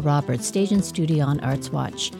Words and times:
Roberts, 0.00 0.46
Stage 0.46 0.72
and 0.72 0.84
Studio 0.84 1.24
on 1.24 1.40
Arts 1.40 1.70
Watch. 1.70 2.12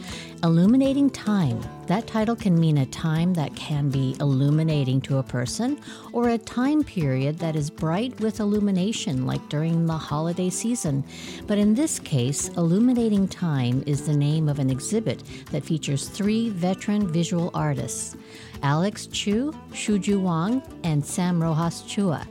Illuminating 0.42 1.11
Time. 1.11 1.61
That 1.87 2.06
title 2.06 2.35
can 2.35 2.58
mean 2.58 2.79
a 2.79 2.87
time 2.87 3.35
that 3.35 3.54
can 3.56 3.90
be 3.90 4.17
illuminating 4.21 5.01
to 5.03 5.19
a 5.19 5.22
person 5.22 5.79
or 6.12 6.30
a 6.30 6.38
time 6.38 6.83
period 6.83 7.38
that 7.40 7.56
is 7.56 7.69
bright 7.69 8.19
with 8.21 8.40
illumination, 8.40 9.26
like 9.26 9.47
during 9.48 9.85
the 9.85 9.98
holiday 9.98 10.48
season. 10.48 11.04
But 11.47 11.58
in 11.58 11.74
this 11.74 11.98
case, 11.98 12.48
Illuminating 12.56 13.29
Time 13.29 13.83
is 13.87 14.06
the 14.06 14.17
name 14.17 14.49
of 14.49 14.58
an 14.58 14.71
exhibit 14.71 15.22
that 15.51 15.65
features 15.65 16.09
three 16.09 16.48
veteran 16.48 17.06
visual 17.06 17.51
artists 17.52 18.16
Alex 18.62 19.06
Chiu, 19.06 19.52
Shuju 19.73 20.20
Wang, 20.20 20.62
and 20.84 21.05
Sam 21.05 21.42
Roxas 21.42 21.83
Chua. 21.83 22.27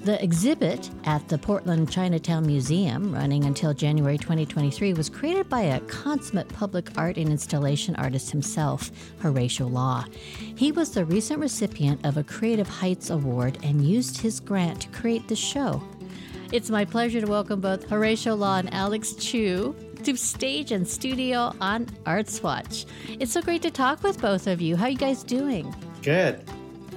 The 0.00 0.22
exhibit 0.22 0.90
at 1.04 1.28
the 1.28 1.38
Portland 1.38 1.90
Chinatown 1.90 2.46
Museum, 2.46 3.12
running 3.12 3.44
until 3.44 3.74
January 3.74 4.16
2023, 4.16 4.94
was 4.94 5.10
created 5.10 5.48
by 5.48 5.62
a 5.62 5.80
consummate 5.80 6.48
public 6.48 6.96
art 6.96 7.16
and 7.16 7.28
installation 7.28 7.96
artist 7.96 8.30
himself, 8.30 8.92
Horatio 9.18 9.66
Law. 9.66 10.04
He 10.56 10.70
was 10.70 10.92
the 10.92 11.04
recent 11.04 11.40
recipient 11.40 12.06
of 12.06 12.16
a 12.16 12.22
Creative 12.22 12.68
Heights 12.68 13.10
Award 13.10 13.58
and 13.64 13.84
used 13.84 14.20
his 14.20 14.38
grant 14.38 14.82
to 14.82 14.88
create 14.88 15.26
the 15.26 15.36
show. 15.36 15.82
It's 16.52 16.70
my 16.70 16.84
pleasure 16.84 17.20
to 17.20 17.26
welcome 17.26 17.60
both 17.60 17.88
Horatio 17.88 18.36
Law 18.36 18.58
and 18.58 18.72
Alex 18.72 19.12
Chiu 19.14 19.74
to 20.04 20.16
stage 20.16 20.70
and 20.70 20.86
studio 20.86 21.52
on 21.60 21.88
Arts 22.06 22.40
Watch. 22.42 22.86
It's 23.18 23.32
so 23.32 23.42
great 23.42 23.62
to 23.62 23.70
talk 23.70 24.04
with 24.04 24.20
both 24.22 24.46
of 24.46 24.60
you. 24.62 24.76
How 24.76 24.84
are 24.84 24.90
you 24.90 24.96
guys 24.96 25.24
doing? 25.24 25.74
Good. 26.02 26.42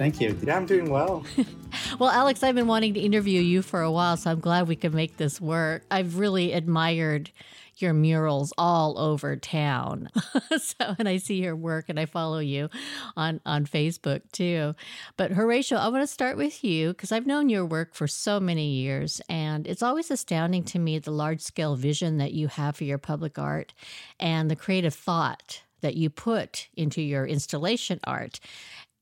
Thank 0.02 0.20
you. 0.20 0.36
Yeah, 0.42 0.56
I'm 0.56 0.66
doing 0.66 0.90
well. 0.90 1.24
well, 2.00 2.10
Alex, 2.10 2.42
I've 2.42 2.56
been 2.56 2.66
wanting 2.66 2.92
to 2.94 3.00
interview 3.00 3.40
you 3.40 3.62
for 3.62 3.82
a 3.82 3.92
while, 3.92 4.16
so 4.16 4.32
I'm 4.32 4.40
glad 4.40 4.66
we 4.66 4.74
could 4.74 4.92
make 4.92 5.16
this 5.16 5.40
work. 5.40 5.84
I've 5.92 6.18
really 6.18 6.52
admired 6.52 7.30
your 7.76 7.92
murals 7.92 8.52
all 8.58 8.98
over 8.98 9.36
town. 9.36 10.08
so, 10.58 10.96
and 10.98 11.08
I 11.08 11.18
see 11.18 11.40
your 11.40 11.54
work 11.54 11.84
and 11.88 12.00
I 12.00 12.06
follow 12.06 12.40
you 12.40 12.68
on, 13.16 13.40
on 13.46 13.64
Facebook 13.64 14.22
too. 14.32 14.74
But 15.16 15.30
Horatio, 15.30 15.78
I 15.78 15.86
want 15.86 16.02
to 16.02 16.12
start 16.12 16.36
with 16.36 16.64
you 16.64 16.88
because 16.88 17.12
I've 17.12 17.26
known 17.26 17.48
your 17.48 17.64
work 17.64 17.94
for 17.94 18.08
so 18.08 18.40
many 18.40 18.70
years. 18.70 19.20
And 19.28 19.68
it's 19.68 19.84
always 19.84 20.10
astounding 20.10 20.64
to 20.64 20.80
me 20.80 20.98
the 20.98 21.12
large 21.12 21.42
scale 21.42 21.76
vision 21.76 22.16
that 22.16 22.32
you 22.32 22.48
have 22.48 22.74
for 22.74 22.82
your 22.82 22.98
public 22.98 23.38
art 23.38 23.72
and 24.18 24.50
the 24.50 24.56
creative 24.56 24.94
thought 24.94 25.62
that 25.82 25.96
you 25.96 26.08
put 26.08 26.68
into 26.76 27.02
your 27.02 27.26
installation 27.26 28.00
art. 28.04 28.40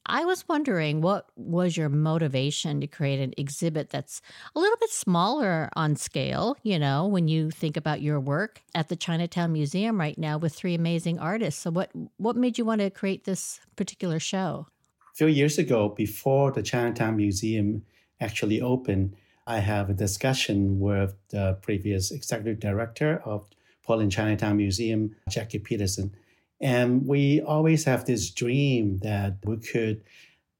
I 0.06 0.25
was 0.25 0.48
wondering 0.48 1.03
what 1.03 1.27
was 1.37 1.77
your 1.77 1.89
motivation 1.89 2.81
to 2.81 2.87
create 2.87 3.20
an 3.20 3.34
exhibit 3.37 3.91
that's 3.91 4.23
a 4.55 4.59
little 4.59 4.77
bit 4.79 4.91
smaller 4.91 5.69
on 5.77 5.95
scale, 5.97 6.56
you 6.62 6.79
know, 6.79 7.06
when 7.06 7.29
you 7.29 7.51
think 7.51 7.77
about 7.77 8.01
your 8.01 8.19
work 8.19 8.62
at 8.75 8.89
the 8.89 8.97
Chinatown 8.97 9.53
Museum 9.53 10.01
right 10.01 10.19
now 10.19 10.39
with 10.39 10.55
three 10.55 10.75
amazing 10.75 11.19
artists. 11.19 11.61
So 11.62 11.71
what 11.71 11.91
what 12.17 12.37
made 12.37 12.59
you 12.59 12.65
want 12.65 12.81
to 12.81 12.91
create 12.91 13.25
this 13.25 13.61
particular 13.77 14.19
show? 14.19 14.67
A 15.12 15.15
few 15.15 15.27
years 15.27 15.59
ago 15.59 15.89
before 15.89 16.51
the 16.51 16.62
Chinatown 16.62 17.17
Museum 17.17 17.84
actually 18.21 18.61
opened, 18.61 19.17
I 19.47 19.59
have 19.59 19.91
a 19.91 19.95
discussion 19.95 20.81
with 20.81 21.15
the 21.28 21.59
previous 21.62 22.11
executive 22.11 22.59
director 22.59 23.21
of 23.25 23.47
Portland 23.83 24.12
Chinatown 24.12 24.56
Museum, 24.56 25.17
Jackie 25.28 25.59
Peterson 25.59 26.15
and 26.61 27.06
we 27.06 27.41
always 27.41 27.84
have 27.84 28.05
this 28.05 28.30
dream 28.30 28.98
that 28.98 29.39
we 29.44 29.56
could 29.56 30.03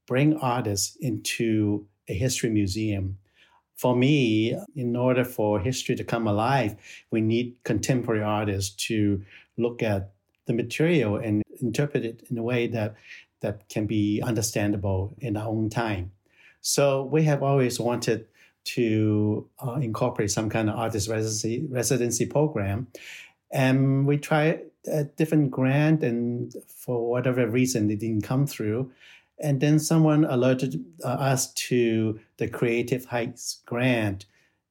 bring 0.06 0.36
artists 0.38 0.96
into 1.00 1.86
a 2.08 2.14
history 2.14 2.50
museum. 2.50 3.18
For 3.76 3.94
me, 3.94 4.56
in 4.74 4.96
order 4.96 5.24
for 5.24 5.60
history 5.60 5.96
to 5.96 6.04
come 6.04 6.26
alive, 6.26 6.76
we 7.10 7.20
need 7.20 7.56
contemporary 7.64 8.22
artists 8.22 8.74
to 8.86 9.22
look 9.56 9.83
at 9.83 10.12
the 10.46 10.52
material 10.52 11.16
and 11.16 11.42
interpret 11.60 12.05
it 12.05 12.24
in 12.30 12.39
a 12.39 12.42
way 12.42 12.66
that, 12.66 12.94
that 13.40 13.68
can 13.68 13.86
be 13.86 14.20
understandable 14.22 15.14
in 15.18 15.36
our 15.36 15.48
own 15.48 15.70
time. 15.70 16.12
So 16.60 17.05
we 17.05 17.22
have 17.24 17.42
always 17.42 17.78
wanted 17.80 18.27
to 18.64 19.48
uh, 19.64 19.74
incorporate 19.74 20.30
some 20.30 20.50
kind 20.50 20.68
of 20.68 20.77
artist 20.77 21.08
residency, 21.08 21.66
residency 21.70 22.27
program. 22.27 22.89
And 23.50 24.06
we 24.06 24.18
try 24.18 24.60
a 24.86 25.05
different 25.05 25.51
grant, 25.51 26.02
and 26.02 26.55
for 26.67 27.08
whatever 27.08 27.48
reason, 27.48 27.91
it 27.91 28.01
didn't 28.01 28.23
come 28.23 28.46
through. 28.46 28.91
And 29.39 29.61
then 29.61 29.79
someone 29.79 30.24
alerted 30.24 30.85
uh, 31.02 31.08
us 31.08 31.52
to 31.55 32.20
the 32.36 32.48
Creative 32.48 33.05
Heights 33.07 33.63
grant, 33.67 34.27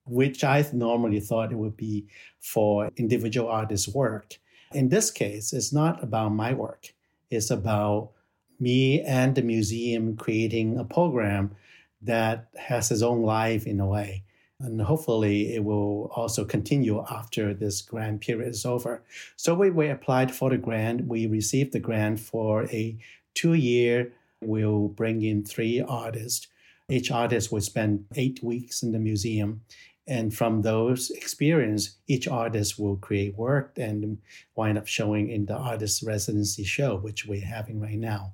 which 0.06 0.44
I 0.44 0.66
normally 0.74 1.20
thought 1.20 1.52
it 1.52 1.58
would 1.58 1.78
be 1.78 2.08
for 2.40 2.90
individual 2.98 3.50
artists' 3.50 3.88
work. 3.88 4.38
In 4.74 4.90
this 4.90 5.10
case, 5.10 5.54
it's 5.54 5.74
not 5.74 6.04
about 6.04 6.30
my 6.30 6.54
work. 6.54 6.94
It's 7.32 7.50
about 7.50 8.12
me 8.60 9.02
and 9.02 9.34
the 9.36 9.42
museum 9.42 10.16
creating 10.16 10.78
a 10.78 10.84
program 10.84 11.56
that 12.02 12.50
has 12.58 12.92
its 12.92 13.02
own 13.02 13.24
life 13.24 13.66
in 13.66 13.80
a 13.80 13.88
way 13.88 14.24
and 14.60 14.82
hopefully 14.82 15.56
it 15.56 15.64
will 15.64 16.12
also 16.16 16.44
continue 16.44 17.04
after 17.10 17.54
this 17.54 17.82
grant 17.82 18.22
period 18.22 18.50
is 18.50 18.66
over. 18.66 19.04
So 19.38 19.56
we, 19.56 19.70
we 19.70 19.88
applied 19.88 20.34
for 20.34 20.50
the 20.50 20.58
grant. 20.58 21.06
We 21.06 21.28
received 21.28 21.72
the 21.72 21.80
grant 21.80 22.20
for 22.20 22.66
a 22.66 22.98
two 23.34 23.54
year. 23.54 24.12
We'll 24.42 24.90
bring 24.90 25.22
in 25.22 25.46
three 25.46 25.82
artists. 25.82 26.48
Each 26.90 27.10
artist 27.10 27.52
will 27.52 27.62
spend 27.62 28.06
eight 28.16 28.44
weeks 28.44 28.84
in 28.84 28.92
the 28.92 29.00
museum. 29.00 29.62
And 30.08 30.34
from 30.34 30.64
those 30.64 31.12
experience, 31.12 31.98
each 32.08 32.28
artist 32.28 32.80
will 32.80 32.98
create 32.98 33.38
work 33.38 33.78
and 33.78 34.18
wind 34.56 34.78
up 34.78 34.88
showing 34.88 35.30
in 35.30 35.46
the 35.46 35.56
artist 35.56 36.02
residency 36.02 36.64
show, 36.64 36.98
which 36.98 37.28
we're 37.28 37.46
having 37.46 37.80
right 37.80 37.98
now. 37.98 38.34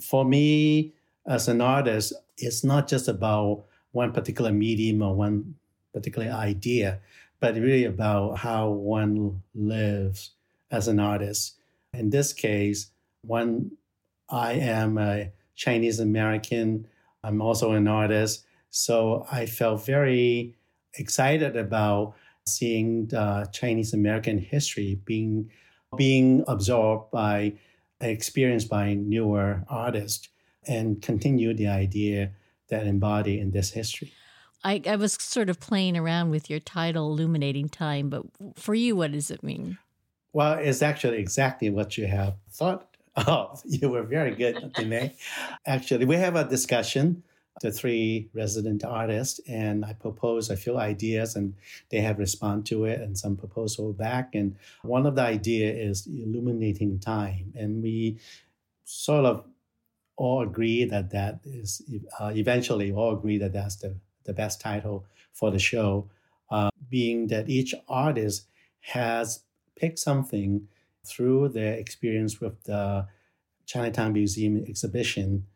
For 0.00 0.24
me, 0.24 0.94
as 1.24 1.46
an 1.46 1.60
artist, 1.60 2.12
it's 2.36 2.64
not 2.64 2.88
just 2.88 3.06
about 3.06 3.64
one 3.92 4.12
particular 4.12 4.50
medium 4.50 5.00
or 5.00 5.14
one 5.14 5.54
particular 5.92 6.30
idea, 6.30 7.00
but 7.40 7.54
really 7.54 7.84
about 7.84 8.38
how 8.38 8.70
one 8.70 9.42
lives 9.54 10.30
as 10.70 10.88
an 10.88 10.98
artist. 10.98 11.56
In 11.92 12.10
this 12.10 12.32
case, 12.32 12.90
one, 13.22 13.72
I 14.28 14.54
am 14.54 14.98
a 14.98 15.32
Chinese 15.54 16.00
American. 16.00 16.86
I'm 17.22 17.40
also 17.42 17.72
an 17.72 17.86
artist. 17.86 18.44
So 18.70 19.26
I 19.30 19.46
felt 19.46 19.84
very 19.84 20.56
excited 20.94 21.56
about 21.56 22.14
seeing 22.46 23.06
the 23.06 23.48
Chinese 23.52 23.92
American 23.92 24.38
history 24.38 25.00
being 25.04 25.50
being 25.96 26.42
absorbed 26.48 27.10
by 27.10 27.52
experienced 28.00 28.68
by 28.68 28.94
newer 28.94 29.62
artists 29.68 30.28
and 30.66 31.02
continue 31.02 31.54
the 31.54 31.68
idea 31.68 32.32
that 32.68 32.86
embody 32.86 33.38
in 33.38 33.50
this 33.50 33.70
history. 33.70 34.12
I, 34.64 34.80
I 34.86 34.96
was 34.96 35.14
sort 35.14 35.50
of 35.50 35.58
playing 35.60 35.96
around 35.96 36.30
with 36.30 36.48
your 36.48 36.60
title, 36.60 37.10
Illuminating 37.10 37.68
Time, 37.68 38.08
but 38.08 38.22
for 38.54 38.74
you, 38.74 38.96
what 38.96 39.12
does 39.12 39.30
it 39.30 39.42
mean? 39.42 39.78
Well, 40.32 40.54
it's 40.54 40.82
actually 40.82 41.18
exactly 41.18 41.68
what 41.70 41.98
you 41.98 42.06
have 42.06 42.34
thought 42.50 42.86
of. 43.16 43.62
You 43.66 43.90
were 43.90 44.02
very 44.02 44.34
good, 44.34 44.72
Dmae. 44.74 45.14
actually, 45.66 46.04
we 46.06 46.16
have 46.16 46.36
a 46.36 46.44
discussion, 46.44 47.22
the 47.60 47.70
three 47.70 48.30
resident 48.32 48.84
artists, 48.84 49.40
and 49.48 49.84
I 49.84 49.92
propose 49.92 50.48
a 50.48 50.56
few 50.56 50.78
ideas, 50.78 51.36
and 51.36 51.54
they 51.90 52.00
have 52.00 52.18
responded 52.18 52.66
to 52.66 52.84
it, 52.86 53.00
and 53.00 53.18
some 53.18 53.36
proposal 53.36 53.92
back. 53.92 54.34
And 54.34 54.56
one 54.82 55.06
of 55.06 55.16
the 55.16 55.22
idea 55.22 55.70
is 55.72 56.06
illuminating 56.06 56.98
time, 57.00 57.52
and 57.54 57.82
we 57.82 58.18
sort 58.84 59.26
of 59.26 59.44
all 60.16 60.42
agree 60.42 60.84
that 60.84 61.10
that 61.10 61.40
is 61.44 61.82
uh, 62.20 62.32
eventually 62.34 62.92
all 62.92 63.16
agree 63.16 63.38
that 63.38 63.52
that's 63.52 63.76
the 63.76 63.96
the 64.24 64.32
best 64.32 64.60
title 64.60 65.04
for 65.32 65.50
the 65.50 65.58
show, 65.58 66.08
uh, 66.50 66.70
being 66.88 67.28
that 67.28 67.48
each 67.48 67.74
artist 67.88 68.46
has 68.80 69.44
picked 69.76 69.98
something 69.98 70.68
through 71.04 71.48
their 71.48 71.74
experience 71.74 72.40
with 72.40 72.62
the 72.64 73.06
Chinatown 73.66 74.12
Museum 74.12 74.64
exhibition. 74.68 75.46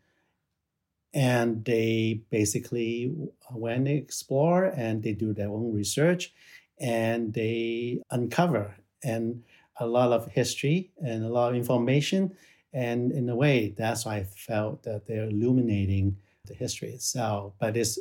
And 1.14 1.64
they 1.64 2.22
basically 2.30 3.14
went 3.50 3.88
explore 3.88 4.64
and 4.64 5.02
they 5.02 5.12
do 5.12 5.32
their 5.32 5.48
own 5.48 5.72
research 5.72 6.32
and 6.78 7.32
they 7.32 8.02
uncover 8.10 8.76
and 9.02 9.42
a 9.78 9.86
lot 9.86 10.12
of 10.12 10.30
history 10.32 10.90
and 11.02 11.24
a 11.24 11.28
lot 11.28 11.50
of 11.50 11.56
information. 11.56 12.34
And 12.72 13.12
in 13.12 13.28
a 13.28 13.36
way, 13.36 13.74
that's 13.76 14.04
why 14.04 14.16
I 14.16 14.24
felt 14.24 14.82
that 14.82 15.06
they're 15.06 15.24
illuminating 15.28 16.18
the 16.44 16.54
history 16.54 16.90
itself. 16.90 17.54
But 17.58 17.76
it's 17.76 17.98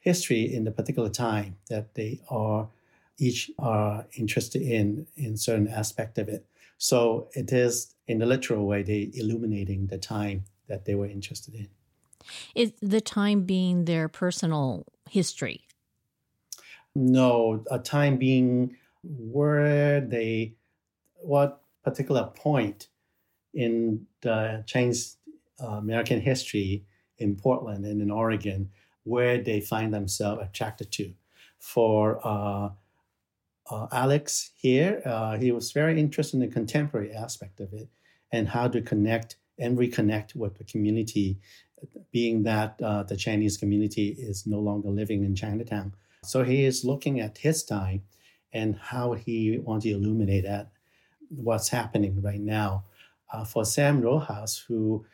history 0.00 0.52
in 0.52 0.64
the 0.64 0.70
particular 0.70 1.08
time 1.08 1.56
that 1.68 1.94
they 1.94 2.20
are 2.30 2.68
each 3.18 3.50
are 3.58 4.06
interested 4.16 4.62
in 4.62 5.06
in 5.16 5.36
certain 5.36 5.68
aspect 5.68 6.18
of 6.18 6.28
it. 6.28 6.46
So 6.78 7.28
it 7.32 7.52
is 7.52 7.94
in 8.06 8.18
the 8.18 8.26
literal 8.26 8.66
way 8.66 8.82
they 8.82 9.10
illuminating 9.14 9.88
the 9.88 9.98
time 9.98 10.44
that 10.68 10.84
they 10.84 10.94
were 10.94 11.06
interested 11.06 11.54
in. 11.54 11.68
Is 12.54 12.72
the 12.80 13.00
time 13.00 13.42
being 13.42 13.86
their 13.86 14.08
personal 14.08 14.86
history? 15.10 15.62
No, 16.94 17.64
a 17.70 17.78
time 17.78 18.16
being 18.16 18.76
where 19.02 20.00
they 20.00 20.54
what 21.14 21.62
particular 21.82 22.30
point 22.34 22.88
in 23.54 24.06
the 24.20 24.62
Chinese 24.66 25.16
uh, 25.60 25.66
American 25.66 26.20
history 26.20 26.84
in 27.18 27.34
Portland 27.34 27.84
and 27.84 28.00
in 28.00 28.10
Oregon 28.10 28.70
where 29.08 29.38
they 29.38 29.60
find 29.60 29.92
themselves 29.92 30.42
attracted 30.42 30.92
to. 30.92 31.12
For 31.58 32.20
uh, 32.24 32.70
uh, 33.70 33.86
Alex 33.92 34.50
here, 34.56 35.02
uh, 35.04 35.36
he 35.36 35.50
was 35.52 35.72
very 35.72 35.98
interested 35.98 36.36
in 36.36 36.40
the 36.40 36.54
contemporary 36.54 37.12
aspect 37.12 37.60
of 37.60 37.72
it 37.72 37.88
and 38.32 38.48
how 38.48 38.68
to 38.68 38.80
connect 38.80 39.36
and 39.58 39.76
reconnect 39.76 40.36
with 40.36 40.56
the 40.58 40.64
community, 40.64 41.38
being 42.12 42.44
that 42.44 42.80
uh, 42.82 43.02
the 43.02 43.16
Chinese 43.16 43.56
community 43.56 44.14
is 44.18 44.46
no 44.46 44.58
longer 44.58 44.88
living 44.88 45.24
in 45.24 45.34
Chinatown. 45.34 45.94
So 46.24 46.44
he 46.44 46.64
is 46.64 46.84
looking 46.84 47.20
at 47.20 47.38
his 47.38 47.64
time 47.64 48.02
and 48.52 48.76
how 48.76 49.12
he 49.12 49.58
wants 49.58 49.84
to 49.84 49.92
illuminate 49.92 50.44
that 50.44 50.70
what's 51.28 51.68
happening 51.68 52.20
right 52.22 52.40
now. 52.40 52.84
Uh, 53.30 53.44
for 53.44 53.64
Sam 53.64 54.00
Roxas, 54.00 54.64
who 54.66 55.04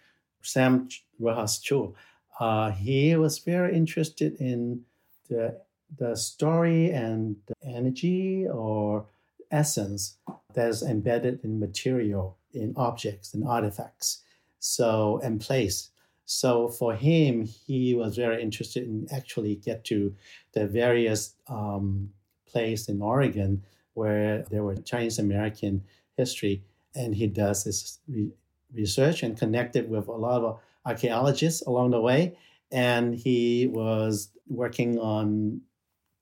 Sam 0.43 0.89
Roxas 1.19 1.59
Chu, 1.59 1.95
uh, 2.41 2.71
he 2.71 3.17
was 3.17 3.39
very 3.39 3.77
interested 3.77 4.37
in 4.41 4.83
the 5.29 5.61
the 5.97 6.17
story 6.17 6.91
and 6.91 7.37
the 7.47 7.55
energy 7.69 8.47
or 8.49 9.07
essence 9.51 10.17
that's 10.55 10.83
embedded 10.83 11.39
in 11.45 11.61
material, 11.61 12.37
in 12.53 12.75
objects 12.77 13.35
and 13.35 13.47
artifacts, 13.47 14.23
so 14.59 15.21
and 15.23 15.41
place. 15.41 15.91
So 16.25 16.69
for 16.69 16.95
him, 16.95 17.45
he 17.45 17.95
was 17.95 18.17
very 18.17 18.43
interested 18.43 18.85
in 18.85 19.07
actually 19.13 19.57
get 19.57 19.85
to 19.85 20.15
the 20.53 20.67
various 20.67 21.35
um, 21.49 22.11
place 22.47 22.89
in 22.89 23.03
Oregon 23.03 23.63
where 23.93 24.45
there 24.51 24.65
were 24.65 24.77
Chinese 24.77 25.19
American 25.19 25.85
history, 26.17 26.65
and 26.95 27.15
he 27.15 27.27
does 27.27 27.65
this 27.65 28.01
re- 28.09 28.33
research 28.73 29.23
and 29.23 29.39
connected 29.39 29.89
with 29.89 30.09
a 30.09 30.13
lot 30.13 30.43
of 30.43 30.61
archaeologists 30.85 31.63
along 31.63 31.91
the 31.91 32.01
way. 32.01 32.37
And 32.71 33.15
he 33.15 33.69
was 33.69 34.31
working 34.49 34.99
on 34.99 35.61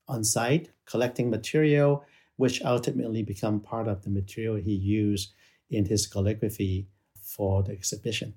on 0.07 0.23
site, 0.23 0.69
collecting 0.85 1.29
material, 1.29 2.03
which 2.35 2.61
ultimately 2.61 3.23
become 3.23 3.59
part 3.59 3.87
of 3.87 4.03
the 4.03 4.09
material 4.09 4.55
he 4.55 4.73
used 4.73 5.33
in 5.69 5.85
his 5.85 6.05
calligraphy 6.05 6.87
for 7.35 7.63
the 7.63 7.71
exhibition. 7.71 8.35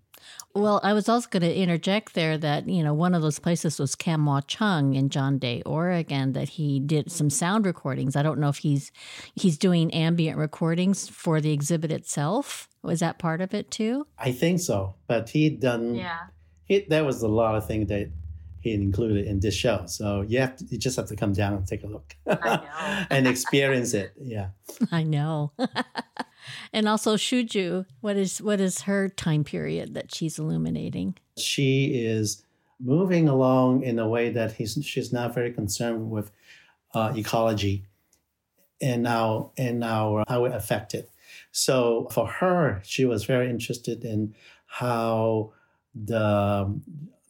Well, 0.54 0.80
I 0.82 0.92
was 0.92 1.08
also 1.08 1.28
going 1.28 1.42
to 1.42 1.54
interject 1.54 2.14
there 2.14 2.38
that, 2.38 2.68
you 2.68 2.82
know, 2.82 2.94
one 2.94 3.14
of 3.14 3.22
those 3.22 3.38
places 3.38 3.78
was 3.78 3.94
Kam 3.94 4.24
Wah 4.24 4.40
Chung 4.40 4.94
in 4.94 5.10
John 5.10 5.38
Day, 5.38 5.62
Oregon, 5.66 6.32
that 6.32 6.48
he 6.50 6.80
did 6.80 7.12
some 7.12 7.28
sound 7.28 7.66
recordings. 7.66 8.16
I 8.16 8.22
don't 8.22 8.40
know 8.40 8.48
if 8.48 8.58
he's 8.58 8.90
he's 9.34 9.58
doing 9.58 9.92
ambient 9.92 10.38
recordings 10.38 11.08
for 11.08 11.40
the 11.40 11.52
exhibit 11.52 11.92
itself. 11.92 12.68
Was 12.82 13.00
that 13.00 13.18
part 13.18 13.40
of 13.40 13.52
it 13.52 13.70
too? 13.70 14.06
I 14.18 14.32
think 14.32 14.60
so. 14.60 14.94
But 15.06 15.28
he 15.28 15.50
done 15.50 15.94
Yeah. 15.94 16.18
He, 16.64 16.84
there 16.88 17.04
was 17.04 17.22
a 17.22 17.28
lot 17.28 17.54
of 17.54 17.66
things 17.66 17.88
that 17.88 18.10
he 18.60 18.72
included 18.74 19.26
in 19.26 19.38
this 19.38 19.54
show. 19.54 19.84
So 19.86 20.22
you 20.22 20.40
have 20.40 20.56
to, 20.56 20.64
you 20.64 20.78
just 20.78 20.96
have 20.96 21.06
to 21.06 21.16
come 21.16 21.32
down 21.32 21.54
and 21.54 21.66
take 21.66 21.84
a 21.84 21.86
look 21.86 22.16
and 23.10 23.28
experience 23.28 23.94
it. 23.94 24.12
Yeah. 24.20 24.48
I 24.90 25.02
know. 25.04 25.52
and 26.72 26.88
also 26.88 27.16
Shuju, 27.16 27.86
what 28.00 28.16
is 28.16 28.40
what 28.42 28.60
is 28.60 28.82
her 28.82 29.08
time 29.08 29.44
period 29.44 29.94
that 29.94 30.14
she's 30.14 30.38
illuminating? 30.38 31.16
She 31.38 32.04
is 32.04 32.42
moving 32.80 33.28
along 33.28 33.82
in 33.82 33.98
a 33.98 34.08
way 34.08 34.30
that 34.30 34.52
he's 34.52 34.78
she's 34.82 35.12
not 35.12 35.34
very 35.34 35.52
concerned 35.52 36.10
with 36.10 36.30
uh, 36.94 37.12
ecology 37.16 37.86
and 38.80 39.02
now 39.02 39.52
and 39.56 39.80
now 39.80 40.24
how 40.28 40.44
it 40.44 40.52
affected. 40.52 41.06
So 41.52 42.08
for 42.10 42.26
her, 42.26 42.80
she 42.84 43.04
was 43.04 43.24
very 43.24 43.48
interested 43.48 44.04
in 44.04 44.34
how 44.66 45.52
the 45.94 46.78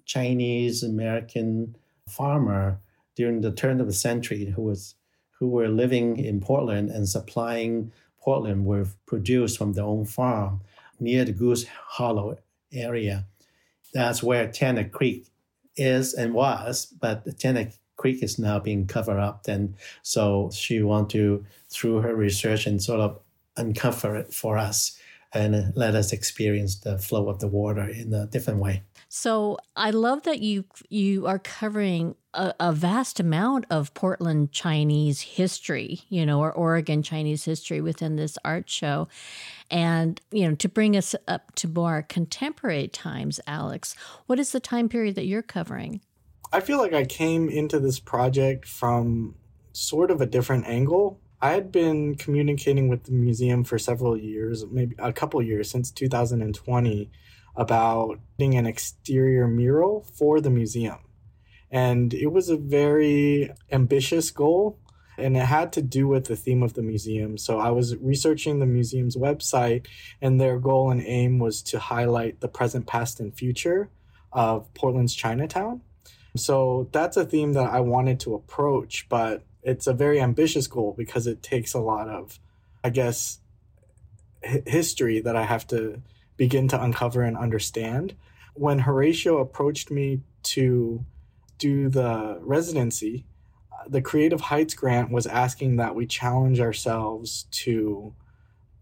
Chinese 0.05 0.83
American 0.83 1.77
farmer 2.09 2.81
during 3.15 3.41
the 3.41 3.53
turn 3.53 3.81
of 3.81 3.87
the 3.87 3.93
century 3.93 4.47
who 4.47 4.63
was 4.63 4.95
who 5.39 5.49
were 5.49 5.69
living 5.69 6.17
in 6.17 6.41
Portland 6.41 6.91
and 6.91 7.09
supplying 7.09 7.93
Portland 8.27 8.67
were 8.67 8.89
produced 9.07 9.57
from 9.57 9.73
their 9.75 9.85
own 9.85 10.05
farm 10.05 10.61
near 10.99 11.25
the 11.25 11.33
Goose 11.33 11.65
Hollow 11.67 12.37
area. 12.73 13.25
That's 13.95 14.21
where 14.21 14.51
Tanner 14.51 14.89
Creek 14.89 15.29
is 15.77 16.13
and 16.13 16.35
was, 16.35 16.87
but 16.87 17.39
Tanner 17.39 17.71
Creek 17.97 18.25
is 18.25 18.37
now 18.37 18.59
being 18.59 18.89
covered 18.89 19.21
up. 19.21 19.47
And 19.47 19.77
so 20.03 20.51
she 20.53 20.83
want 20.83 21.09
to, 21.11 21.47
through 21.71 22.01
her 22.01 22.17
research, 22.17 22.67
and 22.67 22.83
sort 22.83 22.99
of 22.99 23.21
uncover 23.57 24.17
it 24.17 24.35
for 24.35 24.59
us 24.59 24.99
and 25.33 25.73
let 25.77 25.95
us 25.95 26.13
experience 26.13 26.81
the 26.81 26.99
flow 26.99 27.29
of 27.29 27.39
the 27.39 27.49
water 27.49 27.89
in 27.89 28.13
a 28.13 28.27
different 28.27 28.59
way. 28.59 28.83
So 29.09 29.59
I 29.77 29.91
love 29.91 30.25
that 30.25 30.41
you 30.41 30.65
you 30.89 31.27
are 31.27 31.39
covering 31.39 32.17
a, 32.37 32.55
a, 32.61 32.73
vast 32.73 33.19
amount 33.19 33.65
of 33.71 33.93
Portland 33.95 34.53
Chinese 34.53 35.23
history, 35.23 36.03
you 36.09 36.25
know, 36.25 36.41
or 36.41 36.53
Oregon 36.53 37.03
Chinese 37.03 37.45
history 37.45 37.81
within 37.81 38.17
this 38.17 38.39
art 38.45 38.69
show, 38.69 39.09
and 39.71 40.21
you 40.31 40.49
know, 40.49 40.55
to 40.55 40.69
bring 40.69 40.97
us 40.97 41.15
up 41.27 41.55
to 41.57 41.67
more 41.67 42.03
contemporary 42.03 42.89
times. 42.89 43.41
Alex, 43.47 43.97
what 44.27 44.39
is 44.39 44.53
the 44.53 44.61
time 44.61 44.89
period 44.89 45.15
that 45.15 45.27
you're 45.27 45.43
covering? 45.43 46.01
I 46.53 46.61
feel 46.61 46.79
like 46.79 46.93
I 46.93 47.05
came 47.05 47.49
into 47.49 47.81
this 47.81 47.99
project 47.99 48.69
from 48.69 49.35
sort 49.73 50.11
of 50.11 50.21
a 50.21 50.27
different 50.27 50.67
angle. 50.67 51.21
I 51.41 51.51
had 51.51 51.73
been 51.73 52.15
communicating 52.15 52.89
with 52.89 53.05
the 53.05 53.13
museum 53.13 53.65
for 53.65 53.79
several 53.79 54.17
years, 54.17 54.65
maybe 54.71 54.95
a 54.99 55.13
couple 55.13 55.43
years 55.43 55.71
since 55.71 55.91
2020 55.91 57.11
about 57.57 58.21
doing 58.39 58.55
an 58.55 58.67
exterior 58.67 59.49
mural 59.49 60.07
for 60.15 60.41
the 60.41 60.51
museum. 60.51 60.99
And 61.71 62.15
it 62.15 62.29
was 62.29 62.49
a 62.49 62.57
very 62.57 63.53
ambitious 63.71 64.31
goal 64.31 64.79
and 65.19 65.37
it 65.37 65.47
had 65.47 65.73
to 65.73 65.83
do 65.83 66.07
with 66.09 66.27
the 66.27 66.37
theme 66.37 66.63
of 66.63 66.75
the 66.75 66.83
museum. 66.83 67.39
So 67.39 67.59
I 67.59 67.71
was 67.71 67.97
researching 67.97 68.59
the 68.59 68.67
museum's 68.67 69.17
website, 69.17 69.87
and 70.21 70.41
their 70.41 70.59
goal 70.59 70.91
and 70.91 71.03
aim 71.03 71.39
was 71.39 71.63
to 71.63 71.79
highlight 71.79 72.41
the 72.41 72.49
present, 72.49 72.87
past, 72.87 73.21
and 73.21 73.35
future 73.35 73.89
of 74.33 74.73
Portland's 74.75 75.15
Chinatown. 75.15 75.81
So 76.37 76.89
that's 76.93 77.17
a 77.17 77.25
theme 77.25 77.55
that 77.55 77.71
I 77.71 77.81
wanted 77.81 78.21
to 78.21 78.35
approach, 78.35 79.09
but 79.09 79.43
it's 79.63 79.87
a 79.87 79.95
very 79.95 80.21
ambitious 80.21 80.67
goal 80.67 80.95
because 80.97 81.27
it 81.27 81.43
takes 81.43 81.73
a 81.73 81.81
lot 81.81 82.09
of, 82.09 82.39
I 82.85 82.91
guess, 82.91 83.41
history 84.43 85.21
that 85.21 85.35
I 85.35 85.45
have 85.45 85.67
to 85.69 86.03
begin 86.37 86.69
to 86.69 86.83
uncover 86.83 87.23
and 87.23 87.39
understand. 87.39 88.15
When 88.53 88.81
Horatio 88.81 89.39
approached 89.39 89.91
me 89.91 90.21
to 90.45 91.05
do 91.59 91.89
the 91.89 92.39
residency, 92.41 93.25
uh, 93.73 93.89
the 93.89 94.03
Creative 94.03 94.41
Heights 94.41 94.75
grant 94.75 95.11
was 95.11 95.27
asking 95.27 95.77
that 95.77 95.95
we 95.95 96.07
challenge 96.07 96.61
ourselves 96.61 97.47
to 97.51 98.15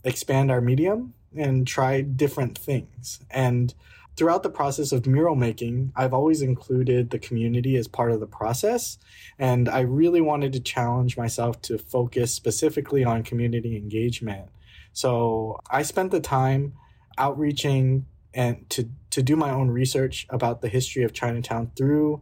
expand 0.04 0.50
our 0.50 0.60
medium 0.60 1.14
and 1.36 1.66
try 1.66 2.00
different 2.00 2.56
things. 2.58 3.20
And 3.30 3.74
throughout 4.16 4.42
the 4.42 4.50
process 4.50 4.92
of 4.92 5.06
mural 5.06 5.34
making, 5.34 5.92
I've 5.96 6.14
always 6.14 6.42
included 6.42 7.10
the 7.10 7.18
community 7.18 7.76
as 7.76 7.88
part 7.88 8.12
of 8.12 8.20
the 8.20 8.26
process. 8.26 8.98
And 9.38 9.68
I 9.68 9.80
really 9.80 10.20
wanted 10.20 10.52
to 10.52 10.60
challenge 10.60 11.16
myself 11.16 11.60
to 11.62 11.78
focus 11.78 12.32
specifically 12.32 13.04
on 13.04 13.22
community 13.22 13.76
engagement. 13.76 14.48
So 14.92 15.58
I 15.68 15.82
spent 15.82 16.12
the 16.12 16.20
time 16.20 16.74
outreaching 17.18 18.06
and 18.32 18.68
to 18.70 18.88
to 19.10 19.22
do 19.22 19.36
my 19.36 19.50
own 19.50 19.70
research 19.70 20.26
about 20.28 20.60
the 20.60 20.68
history 20.68 21.04
of 21.04 21.12
Chinatown 21.12 21.70
through 21.76 22.20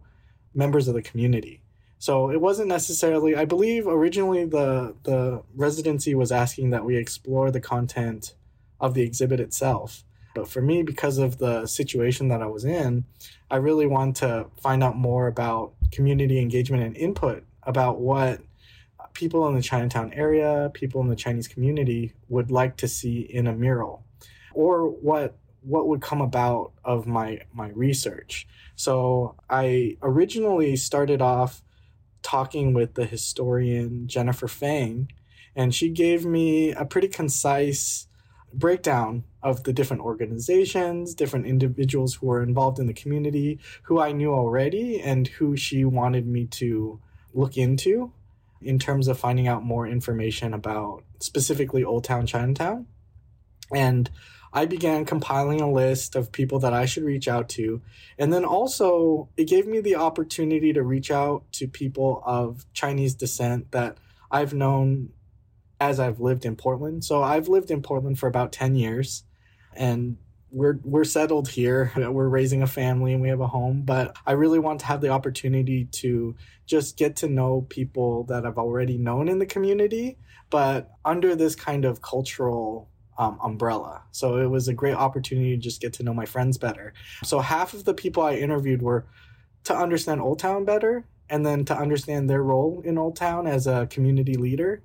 members 0.54 0.88
of 0.88 0.94
the 0.94 1.02
community. 1.02 1.62
So 1.98 2.30
it 2.30 2.40
wasn't 2.40 2.68
necessarily 2.68 3.36
I 3.36 3.44
believe 3.44 3.86
originally 3.86 4.44
the 4.44 4.94
the 5.04 5.42
residency 5.54 6.14
was 6.14 6.32
asking 6.32 6.70
that 6.70 6.84
we 6.84 6.96
explore 6.96 7.50
the 7.50 7.60
content 7.60 8.34
of 8.80 8.94
the 8.94 9.02
exhibit 9.02 9.40
itself. 9.40 10.04
But 10.34 10.48
for 10.48 10.62
me 10.62 10.82
because 10.82 11.18
of 11.18 11.38
the 11.38 11.66
situation 11.66 12.28
that 12.28 12.42
I 12.42 12.46
was 12.46 12.64
in, 12.64 13.04
I 13.50 13.56
really 13.56 13.86
want 13.86 14.16
to 14.16 14.46
find 14.60 14.82
out 14.82 14.96
more 14.96 15.26
about 15.26 15.74
community 15.92 16.40
engagement 16.40 16.82
and 16.82 16.96
input 16.96 17.44
about 17.62 18.00
what 18.00 18.40
people 19.12 19.46
in 19.48 19.54
the 19.54 19.62
Chinatown 19.62 20.12
area, 20.12 20.70
people 20.74 21.00
in 21.02 21.08
the 21.08 21.16
Chinese 21.16 21.48
community 21.48 22.14
would 22.28 22.50
like 22.50 22.76
to 22.78 22.88
see 22.88 23.20
in 23.20 23.46
a 23.46 23.52
mural 23.52 24.04
or 24.54 24.88
what 24.88 25.36
what 25.62 25.86
would 25.86 26.02
come 26.02 26.20
about 26.20 26.72
of 26.84 27.06
my 27.06 27.40
my 27.52 27.68
research. 27.70 28.46
So 28.76 29.36
I 29.48 29.96
originally 30.02 30.76
started 30.76 31.22
off 31.22 31.62
talking 32.22 32.72
with 32.72 32.94
the 32.94 33.04
historian 33.04 34.06
Jennifer 34.06 34.48
Fang, 34.48 35.10
and 35.54 35.74
she 35.74 35.88
gave 35.88 36.24
me 36.24 36.72
a 36.72 36.84
pretty 36.84 37.08
concise 37.08 38.06
breakdown 38.54 39.24
of 39.42 39.64
the 39.64 39.72
different 39.72 40.02
organizations, 40.02 41.14
different 41.14 41.46
individuals 41.46 42.14
who 42.14 42.26
were 42.26 42.42
involved 42.42 42.78
in 42.78 42.86
the 42.86 42.94
community, 42.94 43.58
who 43.84 44.00
I 44.00 44.12
knew 44.12 44.32
already, 44.32 45.00
and 45.00 45.26
who 45.26 45.56
she 45.56 45.84
wanted 45.84 46.26
me 46.26 46.46
to 46.46 47.00
look 47.34 47.56
into 47.56 48.12
in 48.60 48.78
terms 48.78 49.08
of 49.08 49.18
finding 49.18 49.48
out 49.48 49.64
more 49.64 49.86
information 49.86 50.54
about 50.54 51.02
specifically 51.18 51.82
Old 51.82 52.04
Town 52.04 52.26
Chinatown. 52.26 52.86
And 53.74 54.10
I 54.52 54.66
began 54.66 55.04
compiling 55.04 55.60
a 55.60 55.70
list 55.70 56.14
of 56.14 56.30
people 56.30 56.58
that 56.60 56.74
I 56.74 56.84
should 56.84 57.04
reach 57.04 57.26
out 57.26 57.48
to. 57.50 57.80
And 58.18 58.32
then 58.32 58.44
also, 58.44 59.30
it 59.36 59.44
gave 59.44 59.66
me 59.66 59.80
the 59.80 59.96
opportunity 59.96 60.72
to 60.72 60.82
reach 60.82 61.10
out 61.10 61.50
to 61.52 61.66
people 61.66 62.22
of 62.26 62.66
Chinese 62.74 63.14
descent 63.14 63.70
that 63.72 63.96
I've 64.30 64.52
known 64.52 65.10
as 65.80 65.98
I've 65.98 66.20
lived 66.20 66.44
in 66.44 66.56
Portland. 66.56 67.04
So 67.04 67.22
I've 67.22 67.48
lived 67.48 67.70
in 67.70 67.82
Portland 67.82 68.18
for 68.18 68.28
about 68.28 68.52
10 68.52 68.76
years 68.76 69.24
and 69.74 70.16
we're 70.52 70.78
we're 70.84 71.04
settled 71.04 71.48
here. 71.48 71.90
We're 71.96 72.28
raising 72.28 72.62
a 72.62 72.66
family 72.66 73.14
and 73.14 73.22
we 73.22 73.30
have 73.30 73.40
a 73.40 73.46
home, 73.46 73.82
but 73.82 74.14
I 74.26 74.32
really 74.32 74.58
want 74.58 74.80
to 74.80 74.86
have 74.86 75.00
the 75.00 75.08
opportunity 75.08 75.86
to 75.92 76.36
just 76.66 76.98
get 76.98 77.16
to 77.16 77.28
know 77.28 77.66
people 77.68 78.24
that 78.24 78.44
I've 78.44 78.58
already 78.58 78.98
known 78.98 79.28
in 79.28 79.38
the 79.38 79.46
community, 79.46 80.18
but 80.50 80.90
under 81.04 81.34
this 81.34 81.56
kind 81.56 81.86
of 81.86 82.02
cultural 82.02 82.90
um, 83.18 83.38
umbrella. 83.42 84.02
So 84.10 84.38
it 84.38 84.46
was 84.46 84.68
a 84.68 84.74
great 84.74 84.94
opportunity 84.94 85.56
to 85.56 85.62
just 85.62 85.80
get 85.80 85.92
to 85.94 86.02
know 86.02 86.14
my 86.14 86.26
friends 86.26 86.58
better. 86.58 86.94
So 87.24 87.40
half 87.40 87.74
of 87.74 87.84
the 87.84 87.94
people 87.94 88.22
I 88.22 88.34
interviewed 88.34 88.82
were 88.82 89.06
to 89.64 89.76
understand 89.76 90.20
Old 90.20 90.38
Town 90.38 90.64
better 90.64 91.04
and 91.28 91.46
then 91.46 91.64
to 91.66 91.76
understand 91.76 92.28
their 92.28 92.42
role 92.42 92.82
in 92.84 92.98
Old 92.98 93.16
Town 93.16 93.46
as 93.46 93.66
a 93.66 93.86
community 93.86 94.34
leader 94.34 94.82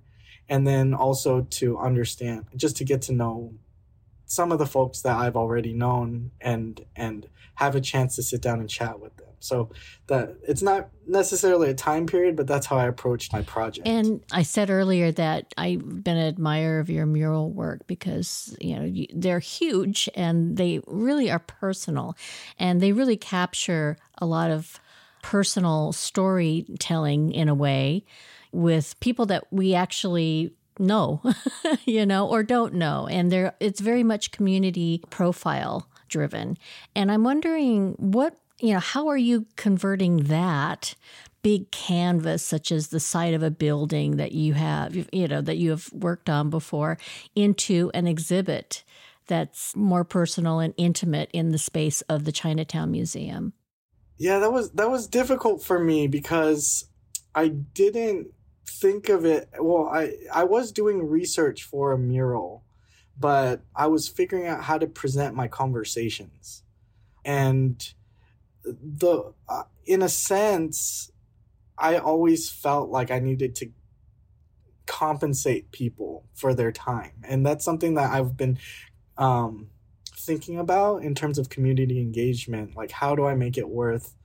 and 0.50 0.66
then 0.66 0.94
also 0.94 1.42
to 1.42 1.78
understand 1.78 2.46
just 2.56 2.78
to 2.78 2.84
get 2.84 3.02
to 3.04 3.14
know 3.14 3.54
some 4.26 4.52
of 4.52 4.60
the 4.60 4.66
folks 4.66 5.02
that 5.02 5.18
I've 5.18 5.36
already 5.36 5.74
known 5.74 6.32
and 6.42 6.86
and 6.96 7.28
have 7.56 7.76
a 7.76 7.82
chance 7.82 8.16
to 8.16 8.24
sit 8.24 8.42
down 8.42 8.60
and 8.60 8.70
chat 8.70 9.00
with 9.00 9.16
them. 9.18 9.27
So 9.40 9.70
that 10.08 10.36
it's 10.48 10.62
not 10.62 10.90
necessarily 11.08 11.70
a 11.70 11.74
time 11.74 12.08
period, 12.08 12.36
but 12.36 12.48
that's 12.48 12.66
how 12.66 12.78
I 12.78 12.88
approached 12.88 13.32
my 13.34 13.42
project. 13.44 13.88
And 13.88 14.22
I 14.32 14.44
said 14.44 14.70
earlier 14.70 15.12
that 15.14 15.54
I've 15.58 16.04
been 16.04 16.18
an 16.18 16.28
admirer 16.28 16.80
of 16.80 16.90
your 16.90 17.06
mural 17.06 17.52
work 17.52 17.86
because 17.88 18.56
you 18.60 18.76
know 18.76 19.06
they're 19.14 19.40
huge 19.40 20.10
and 20.16 20.58
they 20.58 20.82
really 20.88 21.30
are 21.30 21.40
personal, 21.40 22.18
and 22.58 22.82
they 22.82 22.92
really 22.92 23.18
capture 23.18 23.98
a 24.18 24.26
lot 24.26 24.52
of 24.52 24.80
personal 25.22 25.92
storytelling 25.92 27.32
in 27.32 27.50
a 27.50 27.56
way 27.56 28.06
with 28.52 29.00
people 29.00 29.26
that 29.26 29.44
we 29.52 29.76
actually 29.76 30.54
know, 30.80 31.22
you 31.86 32.06
know, 32.06 32.28
or 32.28 32.44
don't 32.44 32.74
know. 32.74 33.08
And 33.10 33.32
there 33.32 33.56
it's 33.60 33.80
very 33.80 34.04
much 34.04 34.32
community 34.32 35.04
profile 35.10 35.88
driven. 36.08 36.58
And 36.96 37.12
I'm 37.12 37.24
wondering 37.24 37.96
what, 37.98 38.38
you 38.60 38.74
know, 38.74 38.80
how 38.80 39.08
are 39.08 39.18
you 39.18 39.46
converting 39.56 40.24
that 40.24 40.96
big 41.44 41.72
canvas 41.72 42.44
such 42.44 42.72
as 42.72 42.88
the 42.88 43.00
side 43.00 43.34
of 43.34 43.44
a 43.44 43.52
building 43.52 44.18
that 44.18 44.32
you 44.32 44.54
have, 44.54 44.96
you 45.14 45.28
know, 45.28 45.42
that 45.42 45.58
you 45.58 45.70
have 45.70 45.92
worked 45.94 46.30
on 46.30 46.50
before 46.50 46.98
into 47.36 47.92
an 47.94 48.08
exhibit 48.08 48.84
that's 49.28 49.76
more 49.76 50.04
personal 50.04 50.60
and 50.60 50.74
intimate 50.78 51.30
in 51.34 51.52
the 51.52 51.58
space 51.58 52.02
of 52.02 52.26
the 52.26 52.32
Chinatown 52.32 52.92
Museum? 52.92 53.54
Yeah, 54.18 54.40
that 54.40 54.52
was 54.52 54.72
that 54.72 54.90
was 54.90 55.08
difficult 55.08 55.64
for 55.64 55.78
me 55.80 56.08
because 56.08 56.90
I 57.36 57.50
didn't 57.50 58.32
think 58.68 59.10
of 59.10 59.26
it 59.26 59.50
well 59.60 59.90
i 59.92 60.14
i 60.34 60.44
was 60.44 60.72
doing 60.72 61.08
research 61.08 61.64
for 61.64 61.94
a 61.94 61.98
mural 61.98 62.64
but 63.18 63.62
i 63.76 63.88
was 63.88 64.08
figuring 64.08 64.46
out 64.46 64.64
how 64.64 64.78
to 64.78 64.86
present 64.86 65.34
my 65.36 65.48
conversations 65.48 66.64
and 67.24 67.94
the 68.82 69.34
uh, 69.50 69.64
in 69.86 70.02
a 70.02 70.10
sense 70.10 71.12
i 71.78 71.98
always 71.98 72.50
felt 72.50 72.90
like 72.90 73.12
i 73.12 73.20
needed 73.20 73.56
to 73.56 73.70
compensate 74.86 75.72
people 75.72 76.26
for 76.34 76.54
their 76.54 76.72
time 76.72 77.12
and 77.24 77.46
that's 77.46 77.66
something 77.66 77.96
that 77.96 78.12
i've 78.12 78.38
been 78.38 78.58
um, 79.18 79.68
thinking 80.16 80.60
about 80.60 81.04
in 81.04 81.16
terms 81.16 81.38
of 81.38 81.50
community 81.50 82.00
engagement 82.00 82.76
like 82.76 82.92
how 82.92 83.16
do 83.16 83.26
i 83.26 83.36
make 83.36 83.58
it 83.58 83.68
worth 83.68 84.16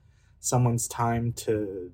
someone's 0.41 0.89
time 0.89 1.33
to 1.33 1.93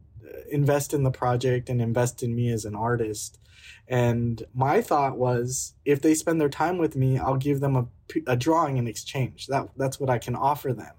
invest 0.51 0.95
in 0.95 1.03
the 1.03 1.11
project 1.11 1.69
and 1.69 1.81
invest 1.81 2.23
in 2.23 2.35
me 2.35 2.51
as 2.51 2.65
an 2.65 2.75
artist. 2.75 3.39
And 3.87 4.43
my 4.55 4.81
thought 4.81 5.17
was, 5.17 5.75
if 5.85 6.01
they 6.01 6.15
spend 6.15 6.41
their 6.41 6.49
time 6.49 6.79
with 6.79 6.97
me, 6.97 7.19
I'll 7.19 7.37
give 7.37 7.61
them 7.61 7.77
a, 7.77 7.87
a 8.27 8.37
drawing 8.37 8.77
in 8.77 8.87
exchange. 8.87 9.47
That 9.47 9.69
that's 9.77 9.99
what 9.99 10.11
I 10.11 10.19
can 10.19 10.35
offer 10.35 10.73
them. 10.73 10.95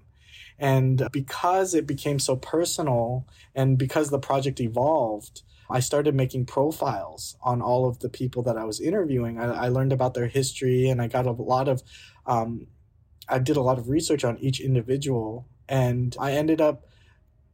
And 0.60 1.08
because 1.10 1.74
it 1.74 1.86
became 1.86 2.18
so 2.18 2.36
personal, 2.36 3.26
and 3.54 3.78
because 3.78 4.10
the 4.10 4.18
project 4.18 4.60
evolved, 4.60 5.42
I 5.70 5.80
started 5.80 6.14
making 6.14 6.46
profiles 6.46 7.36
on 7.42 7.62
all 7.62 7.88
of 7.88 8.00
the 8.00 8.10
people 8.10 8.42
that 8.42 8.58
I 8.58 8.64
was 8.64 8.78
interviewing. 8.78 9.40
I, 9.40 9.66
I 9.66 9.68
learned 9.68 9.92
about 9.92 10.12
their 10.12 10.26
history, 10.28 10.90
and 10.90 11.00
I 11.00 11.08
got 11.08 11.26
a 11.26 11.32
lot 11.32 11.66
of, 11.66 11.82
um, 12.26 12.66
I 13.26 13.38
did 13.38 13.56
a 13.56 13.62
lot 13.62 13.78
of 13.78 13.88
research 13.88 14.22
on 14.22 14.36
each 14.38 14.60
individual, 14.60 15.48
and 15.66 16.14
I 16.20 16.32
ended 16.32 16.60
up 16.60 16.84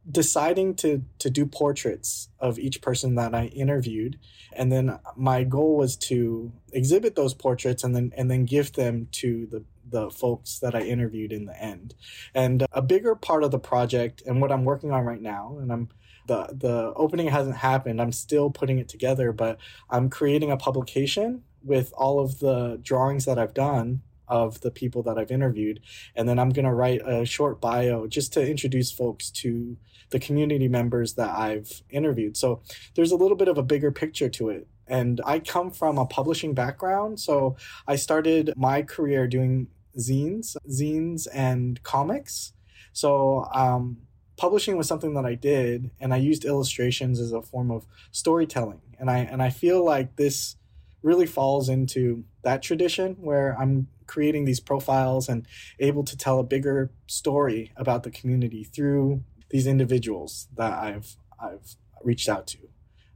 deciding 0.09 0.73
to 0.73 1.03
to 1.19 1.29
do 1.29 1.45
portraits 1.45 2.29
of 2.39 2.57
each 2.57 2.81
person 2.81 3.15
that 3.15 3.35
I 3.35 3.47
interviewed 3.47 4.17
and 4.53 4.71
then 4.71 4.97
my 5.17 5.43
goal 5.43 5.75
was 5.75 5.97
to 5.97 6.51
exhibit 6.71 7.15
those 7.15 7.33
portraits 7.33 7.83
and 7.83 7.93
then 7.93 8.13
and 8.15 8.31
then 8.31 8.45
give 8.45 8.71
them 8.73 9.09
to 9.11 9.47
the 9.47 9.65
the 9.89 10.09
folks 10.09 10.59
that 10.59 10.75
I 10.75 10.81
interviewed 10.81 11.31
in 11.31 11.45
the 11.45 11.61
end. 11.61 11.95
And 12.33 12.63
uh, 12.63 12.67
a 12.71 12.81
bigger 12.81 13.15
part 13.15 13.43
of 13.43 13.51
the 13.51 13.59
project 13.59 14.23
and 14.25 14.41
what 14.41 14.51
I'm 14.51 14.65
working 14.65 14.91
on 14.91 15.05
right 15.05 15.21
now 15.21 15.57
and 15.59 15.71
I'm 15.71 15.89
the 16.27 16.47
the 16.51 16.93
opening 16.95 17.29
hasn't 17.29 17.55
happened. 17.57 18.01
I'm 18.01 18.11
still 18.11 18.49
putting 18.49 18.79
it 18.79 18.89
together, 18.89 19.31
but 19.31 19.57
I'm 19.89 20.09
creating 20.09 20.51
a 20.51 20.57
publication 20.57 21.43
with 21.63 21.93
all 21.97 22.19
of 22.19 22.39
the 22.39 22.79
drawings 22.81 23.25
that 23.25 23.39
I've 23.39 23.53
done 23.53 24.01
of 24.27 24.61
the 24.61 24.71
people 24.71 25.03
that 25.03 25.17
I've 25.17 25.31
interviewed. 25.31 25.79
And 26.15 26.27
then 26.27 26.37
I'm 26.37 26.49
going 26.49 26.65
to 26.65 26.73
write 26.73 27.01
a 27.05 27.25
short 27.25 27.61
bio 27.61 28.07
just 28.07 28.33
to 28.33 28.45
introduce 28.45 28.91
folks 28.91 29.31
to 29.31 29.77
the 30.09 30.19
community 30.19 30.67
members 30.67 31.13
that 31.13 31.29
I've 31.29 31.81
interviewed. 31.89 32.37
So 32.37 32.61
there's 32.95 33.11
a 33.11 33.15
little 33.15 33.37
bit 33.37 33.47
of 33.47 33.57
a 33.57 33.63
bigger 33.63 33.91
picture 33.91 34.29
to 34.29 34.49
it. 34.49 34.67
And 34.87 35.19
I 35.25 35.39
come 35.39 35.71
from 35.71 35.97
a 35.97 36.05
publishing 36.05 36.53
background. 36.53 37.19
So 37.19 37.57
I 37.87 37.97
started 37.97 38.53
my 38.55 38.81
career 38.81 39.27
doing 39.27 39.67
zines, 39.97 40.55
zines 40.69 41.27
and 41.33 41.81
comics. 41.83 42.53
So, 42.93 43.47
um, 43.53 43.97
publishing 44.37 44.77
was 44.77 44.87
something 44.87 45.15
that 45.15 45.25
I 45.25 45.35
did, 45.35 45.91
and 45.99 46.13
I 46.13 46.17
used 46.17 46.45
illustrations 46.45 47.19
as 47.19 47.31
a 47.31 47.41
form 47.41 47.71
of 47.71 47.85
storytelling. 48.11 48.81
And 48.99 49.09
I 49.09 49.19
and 49.19 49.41
I 49.41 49.49
feel 49.49 49.83
like 49.83 50.15
this 50.15 50.55
really 51.03 51.25
falls 51.25 51.69
into 51.69 52.23
that 52.43 52.61
tradition 52.61 53.15
where 53.19 53.55
I'm 53.59 53.87
creating 54.07 54.45
these 54.45 54.59
profiles 54.59 55.29
and 55.29 55.45
able 55.79 56.03
to 56.03 56.17
tell 56.17 56.39
a 56.39 56.43
bigger 56.43 56.91
story 57.07 57.71
about 57.75 58.03
the 58.03 58.11
community 58.11 58.63
through 58.63 59.23
these 59.49 59.67
individuals 59.67 60.47
that 60.55 60.73
I've 60.73 61.17
I've 61.39 61.75
reached 62.03 62.29
out 62.29 62.47
to. 62.47 62.57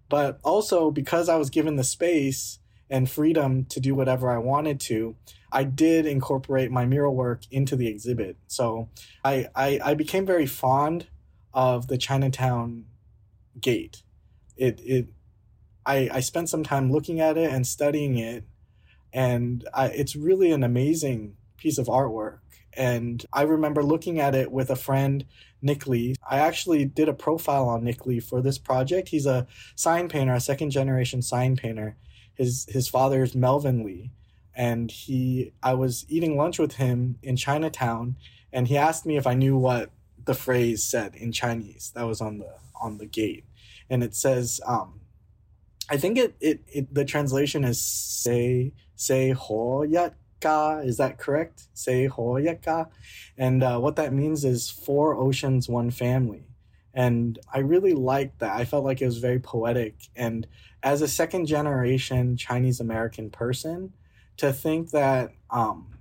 But 0.10 0.40
also 0.44 0.92
because 0.92 1.30
I 1.30 1.38
was 1.38 1.50
given 1.50 1.78
the 1.78 1.84
space 1.84 2.60
and 2.92 3.10
freedom 3.10 3.66
to 3.66 3.80
do 3.80 3.96
whatever 3.96 4.30
I 4.30 4.38
wanted 4.38 4.80
to, 4.82 5.16
I 5.52 5.64
did 5.64 6.06
incorporate 6.06 6.70
my 6.70 6.86
mural 6.86 7.16
work 7.16 7.42
into 7.50 7.76
the 7.76 7.88
exhibit. 7.88 8.38
So 8.48 8.90
I, 9.24 9.48
I, 9.56 9.80
I 9.84 9.94
became 9.96 10.26
very 10.26 10.46
fond 10.46 11.08
of 11.54 11.88
the 11.88 11.98
Chinatown 11.98 12.86
gate. 13.60 14.04
It 14.58 14.80
it 14.84 15.08
I, 15.86 16.10
I 16.12 16.20
spent 16.20 16.50
some 16.50 16.64
time 16.64 16.92
looking 16.92 17.20
at 17.20 17.38
it 17.38 17.50
and 17.52 17.66
studying 17.66 18.18
it 18.18 18.44
and 19.14 19.68
I, 19.74 19.88
it's 19.88 20.16
really 20.16 20.52
an 20.52 20.64
amazing 20.64 21.36
piece 21.58 21.78
of 21.78 21.88
artwork. 21.88 22.40
And 22.74 23.26
I 23.34 23.42
remember 23.42 23.84
looking 23.84 24.20
at 24.20 24.36
it 24.36 24.52
with 24.52 24.70
a 24.70 24.76
friend, 24.76 25.26
Nick 25.62 25.88
Lee. 25.88 26.16
I 26.30 26.40
actually 26.40 26.86
did 26.86 27.10
a 27.10 27.14
profile 27.14 27.68
on 27.68 27.84
Nick 27.84 28.06
Lee 28.06 28.22
for 28.22 28.42
this 28.42 28.58
project. 28.58 29.10
He's 29.10 29.26
a 29.26 29.48
sign 29.76 30.08
painter, 30.08 30.34
a 30.34 30.40
second 30.40 30.70
generation 30.70 31.22
sign 31.22 31.58
painter. 31.58 31.98
His 32.42 32.66
his 32.70 32.88
father 32.88 33.22
is 33.22 33.36
Melvin 33.36 33.84
Lee, 33.86 34.10
and 34.56 34.90
he 34.90 35.54
I 35.62 35.76
was 35.76 36.08
eating 36.10 36.36
lunch 36.36 36.58
with 36.58 36.74
him 36.78 37.20
in 37.22 37.36
Chinatown, 37.36 38.16
and 38.52 38.68
he 38.68 38.78
asked 38.78 39.06
me 39.06 39.16
if 39.16 39.28
I 39.28 39.36
knew 39.36 39.56
what 39.58 39.92
the 40.26 40.34
phrase 40.34 40.84
said 40.84 41.14
in 41.14 41.32
Chinese 41.32 41.92
that 41.94 42.08
was 42.08 42.20
on 42.20 42.40
the 42.40 42.56
on 42.82 42.98
the 42.98 43.06
gate, 43.06 43.46
and 43.92 44.04
it 44.04 44.16
says 44.16 44.60
um, 44.66 45.02
I 45.88 45.98
think 45.98 46.18
it, 46.18 46.36
it, 46.40 46.62
it 46.74 46.92
the 46.92 47.06
translation 47.06 47.64
is 47.64 47.80
say 47.80 48.74
say 48.96 49.30
ho 49.30 49.86
ka. 50.40 50.80
Is 50.80 50.98
that 50.98 51.20
correct? 51.20 51.68
Say 51.76 52.08
ho 52.08 52.40
ka, 52.66 52.88
and 53.38 53.62
uh, 53.62 53.78
what 53.78 53.98
that 53.98 54.14
means 54.14 54.44
is 54.44 54.68
four 54.68 55.16
oceans, 55.16 55.70
one 55.70 55.92
family. 55.92 56.48
And 56.94 57.40
I 57.54 57.60
really 57.60 57.94
liked 57.94 58.40
that. 58.40 58.56
I 58.56 58.66
felt 58.66 58.84
like 58.84 59.02
it 59.02 59.06
was 59.06 59.20
very 59.20 59.40
poetic. 59.40 59.96
And 60.16 60.46
as 60.84 61.02
a 61.02 61.08
second 61.08 61.46
generation 61.46 62.38
Chinese 62.38 62.80
American 62.80 63.30
person, 63.30 63.94
to 64.38 64.52
think 64.52 64.92
that 64.92 65.32
um, 65.50 66.00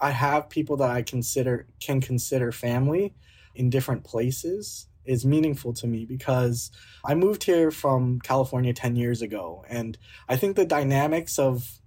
I 0.00 0.10
have 0.10 0.48
people 0.48 0.76
that 0.78 0.90
I 0.90 1.02
consider 1.02 1.66
can 1.80 2.00
consider 2.00 2.52
family 2.52 3.14
in 3.54 3.70
different 3.70 4.04
places 4.04 4.86
is 5.04 5.24
meaningful 5.24 5.72
to 5.72 5.86
me 5.86 6.04
because 6.04 6.70
I 7.04 7.14
moved 7.14 7.44
here 7.44 7.70
from 7.70 8.20
California 8.20 8.72
10 8.72 8.96
years 8.96 9.22
ago. 9.22 9.64
And 9.68 9.96
I 10.28 10.36
think 10.36 10.56
the 10.56 10.66
dynamics 10.66 11.38
of 11.38 11.80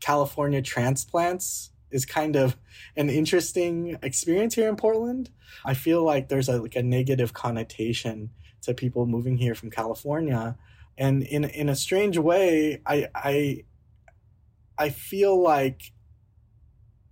California 0.00 0.62
transplants 0.62 1.70
is 1.90 2.06
kind 2.06 2.36
of 2.36 2.56
an 2.96 3.10
interesting 3.10 3.98
experience 4.02 4.54
here 4.54 4.68
in 4.68 4.76
Portland. 4.76 5.30
I 5.64 5.74
feel 5.74 6.02
like 6.02 6.28
there's 6.28 6.48
a, 6.48 6.60
like 6.60 6.76
a 6.76 6.82
negative 6.82 7.32
connotation 7.32 8.30
to 8.62 8.74
people 8.74 9.06
moving 9.06 9.36
here 9.36 9.54
from 9.54 9.70
California. 9.70 10.56
And 10.98 11.22
in 11.22 11.44
in 11.44 11.68
a 11.68 11.76
strange 11.76 12.18
way, 12.18 12.80
I 12.86 13.08
I 13.14 13.64
I 14.78 14.90
feel 14.90 15.40
like 15.40 15.92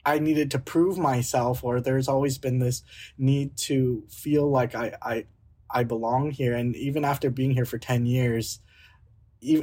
I 0.05 0.19
needed 0.19 0.51
to 0.53 0.59
prove 0.59 0.99
myself, 0.99 1.63
or 1.63 1.81
there's 1.81 2.09
always 2.09 2.39
been 2.39 2.59
this 2.59 2.83
need 3.19 3.57
to 3.59 4.05
feel 4.09 4.51
like 4.51 4.75
I, 4.75 4.97
I, 5.03 5.27
I 5.71 5.85
belong 5.85 6.31
here. 6.31 6.55
And 6.55 6.75
even 6.77 7.05
after 7.05 7.31
being 7.31 7.51
here 7.51 7.65
for 7.65 7.79
10 7.79 8.07
years, 8.07 8.61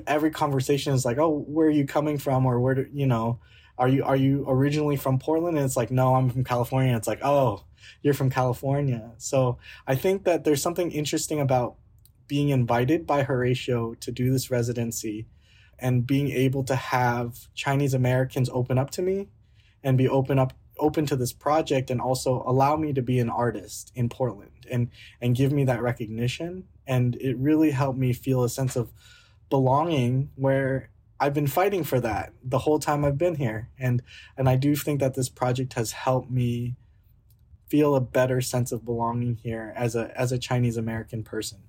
every 0.05 0.31
conversation 0.31 0.93
is 0.93 1.05
like, 1.05 1.17
oh, 1.17 1.43
where 1.47 1.67
are 1.67 1.71
you 1.71 1.85
coming 1.85 2.17
from? 2.17 2.45
Or 2.45 2.59
where, 2.59 2.75
do, 2.75 2.85
you 2.93 3.07
know, 3.07 3.39
are 3.77 3.87
you, 3.87 4.03
are 4.03 4.15
you 4.15 4.45
originally 4.47 4.95
from 4.95 5.19
Portland? 5.19 5.57
And 5.57 5.65
it's 5.65 5.77
like, 5.77 5.91
no, 5.91 6.15
I'm 6.15 6.29
from 6.29 6.43
California. 6.43 6.95
It's 6.95 7.07
like, 7.07 7.23
oh, 7.23 7.63
you're 8.01 8.13
from 8.13 8.29
California. 8.29 9.11
So 9.17 9.57
I 9.85 9.95
think 9.95 10.23
that 10.25 10.43
there's 10.43 10.61
something 10.61 10.91
interesting 10.91 11.39
about 11.39 11.75
being 12.27 12.49
invited 12.49 13.05
by 13.05 13.23
Horatio 13.23 13.93
to 13.95 14.11
do 14.11 14.31
this 14.31 14.51
residency 14.51 15.27
and 15.79 16.07
being 16.07 16.31
able 16.31 16.63
to 16.63 16.75
have 16.75 17.53
Chinese 17.53 17.93
Americans 17.93 18.49
open 18.51 18.77
up 18.77 18.89
to 18.91 19.01
me 19.01 19.27
and 19.83 19.97
be 19.97 20.07
open 20.07 20.39
up 20.39 20.53
open 20.79 21.05
to 21.07 21.15
this 21.15 21.33
project 21.33 21.89
and 21.89 21.99
also 21.99 22.43
allow 22.45 22.75
me 22.75 22.93
to 22.93 23.01
be 23.01 23.19
an 23.19 23.29
artist 23.29 23.91
in 23.95 24.09
Portland 24.09 24.67
and 24.69 24.89
and 25.21 25.35
give 25.35 25.51
me 25.51 25.63
that 25.63 25.81
recognition 25.81 26.65
and 26.85 27.15
it 27.15 27.35
really 27.37 27.71
helped 27.71 27.97
me 27.97 28.13
feel 28.13 28.43
a 28.43 28.49
sense 28.49 28.75
of 28.75 28.91
belonging 29.49 30.29
where 30.35 30.89
I've 31.19 31.33
been 31.33 31.47
fighting 31.47 31.83
for 31.83 31.99
that 32.01 32.33
the 32.43 32.59
whole 32.59 32.77
time 32.77 33.03
I've 33.03 33.17
been 33.17 33.35
here 33.35 33.69
and 33.79 34.03
and 34.37 34.47
I 34.47 34.55
do 34.55 34.75
think 34.75 34.99
that 34.99 35.15
this 35.15 35.29
project 35.29 35.73
has 35.73 35.93
helped 35.93 36.29
me 36.29 36.75
feel 37.67 37.95
a 37.95 38.01
better 38.01 38.41
sense 38.41 38.71
of 38.71 38.85
belonging 38.85 39.35
here 39.35 39.73
as 39.75 39.95
a 39.95 40.11
as 40.19 40.31
a 40.31 40.37
Chinese 40.37 40.77
American 40.77 41.23
person. 41.23 41.59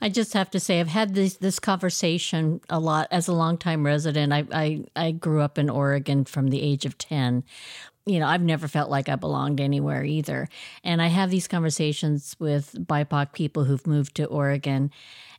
I 0.00 0.08
just 0.08 0.32
have 0.34 0.50
to 0.50 0.60
say, 0.60 0.80
I've 0.80 0.88
had 0.88 1.14
this 1.14 1.36
this 1.36 1.58
conversation 1.58 2.60
a 2.68 2.78
lot 2.78 3.08
as 3.10 3.28
a 3.28 3.32
longtime 3.32 3.84
resident. 3.84 4.32
I, 4.32 4.44
I 4.52 4.84
I 4.96 5.10
grew 5.12 5.40
up 5.40 5.58
in 5.58 5.68
Oregon 5.68 6.24
from 6.24 6.48
the 6.48 6.62
age 6.62 6.84
of 6.84 6.98
ten. 6.98 7.44
You 8.06 8.20
know, 8.20 8.26
I've 8.26 8.42
never 8.42 8.68
felt 8.68 8.88
like 8.88 9.08
I 9.08 9.16
belonged 9.16 9.60
anywhere 9.60 10.02
either. 10.02 10.48
And 10.82 11.02
I 11.02 11.08
have 11.08 11.30
these 11.30 11.46
conversations 11.46 12.36
with 12.38 12.74
BIPOC 12.74 13.32
people 13.32 13.64
who've 13.64 13.86
moved 13.86 14.14
to 14.14 14.24
Oregon, 14.24 14.90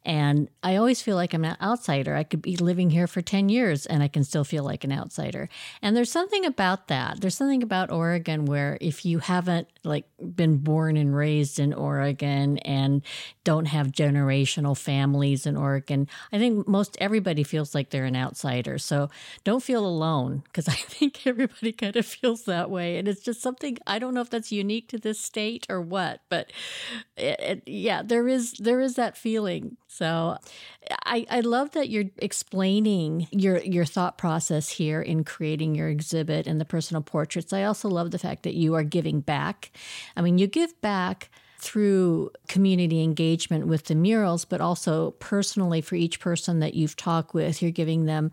and 0.05 0.49
I 0.63 0.77
always 0.77 1.01
feel 1.01 1.15
like 1.15 1.33
I'm 1.33 1.45
an 1.45 1.57
outsider. 1.61 2.15
I 2.15 2.23
could 2.23 2.41
be 2.41 2.55
living 2.55 2.89
here 2.89 3.07
for 3.07 3.21
10 3.21 3.49
years 3.49 3.85
and 3.85 4.01
I 4.01 4.07
can 4.07 4.23
still 4.23 4.43
feel 4.43 4.63
like 4.63 4.83
an 4.83 4.91
outsider. 4.91 5.49
And 5.81 5.95
there's 5.95 6.11
something 6.11 6.45
about 6.45 6.87
that. 6.87 7.21
There's 7.21 7.35
something 7.35 7.61
about 7.61 7.91
Oregon 7.91 8.45
where 8.45 8.77
if 8.79 9.05
you 9.05 9.19
haven't 9.19 9.67
like 9.83 10.05
been 10.35 10.57
born 10.57 10.97
and 10.97 11.15
raised 11.15 11.59
in 11.59 11.73
Oregon 11.73 12.57
and 12.59 13.01
don't 13.43 13.65
have 13.65 13.87
generational 13.87 14.77
families 14.77 15.45
in 15.45 15.55
Oregon, 15.55 16.07
I 16.31 16.37
think 16.37 16.67
most 16.67 16.97
everybody 16.99 17.43
feels 17.43 17.73
like 17.73 17.89
they're 17.89 18.05
an 18.05 18.15
outsider. 18.15 18.77
So 18.77 19.09
don't 19.43 19.63
feel 19.63 19.85
alone 19.85 20.43
because 20.45 20.67
I 20.67 20.73
think 20.75 21.25
everybody 21.25 21.71
kind 21.71 21.95
of 21.95 22.05
feels 22.05 22.43
that 22.45 22.69
way. 22.69 22.97
And 22.97 23.07
it's 23.07 23.21
just 23.21 23.41
something 23.41 23.77
I 23.87 23.99
don't 23.99 24.13
know 24.13 24.21
if 24.21 24.29
that's 24.29 24.51
unique 24.51 24.87
to 24.89 24.97
this 24.97 25.19
state 25.19 25.65
or 25.69 25.81
what, 25.81 26.21
but 26.29 26.51
it, 27.17 27.39
it, 27.39 27.63
yeah, 27.65 28.01
there 28.03 28.27
is 28.27 28.53
there 28.53 28.79
is 28.79 28.95
that 28.95 29.17
feeling. 29.17 29.77
So 29.87 30.37
I, 31.05 31.25
I 31.29 31.39
love 31.41 31.71
that 31.71 31.89
you're 31.89 32.05
explaining 32.17 33.27
your 33.31 33.59
your 33.59 33.85
thought 33.85 34.17
process 34.17 34.69
here 34.69 35.01
in 35.01 35.23
creating 35.23 35.75
your 35.75 35.89
exhibit 35.89 36.47
and 36.47 36.59
the 36.59 36.65
personal 36.65 37.01
portraits. 37.01 37.53
I 37.53 37.63
also 37.63 37.89
love 37.89 38.11
the 38.11 38.19
fact 38.19 38.43
that 38.43 38.55
you 38.55 38.75
are 38.75 38.83
giving 38.83 39.21
back. 39.21 39.68
I 40.15 40.21
mean, 40.21 40.37
you 40.37 40.47
give 40.47 40.79
back 40.81 41.29
through 41.59 42.31
community 42.47 43.03
engagement 43.03 43.67
with 43.67 43.85
the 43.85 43.95
murals, 43.95 44.45
but 44.45 44.61
also 44.61 45.11
personally 45.19 45.81
for 45.81 45.95
each 45.95 46.19
person 46.19 46.59
that 46.59 46.73
you've 46.73 46.95
talked 46.95 47.33
with, 47.33 47.61
you're 47.61 47.71
giving 47.71 48.05
them 48.05 48.31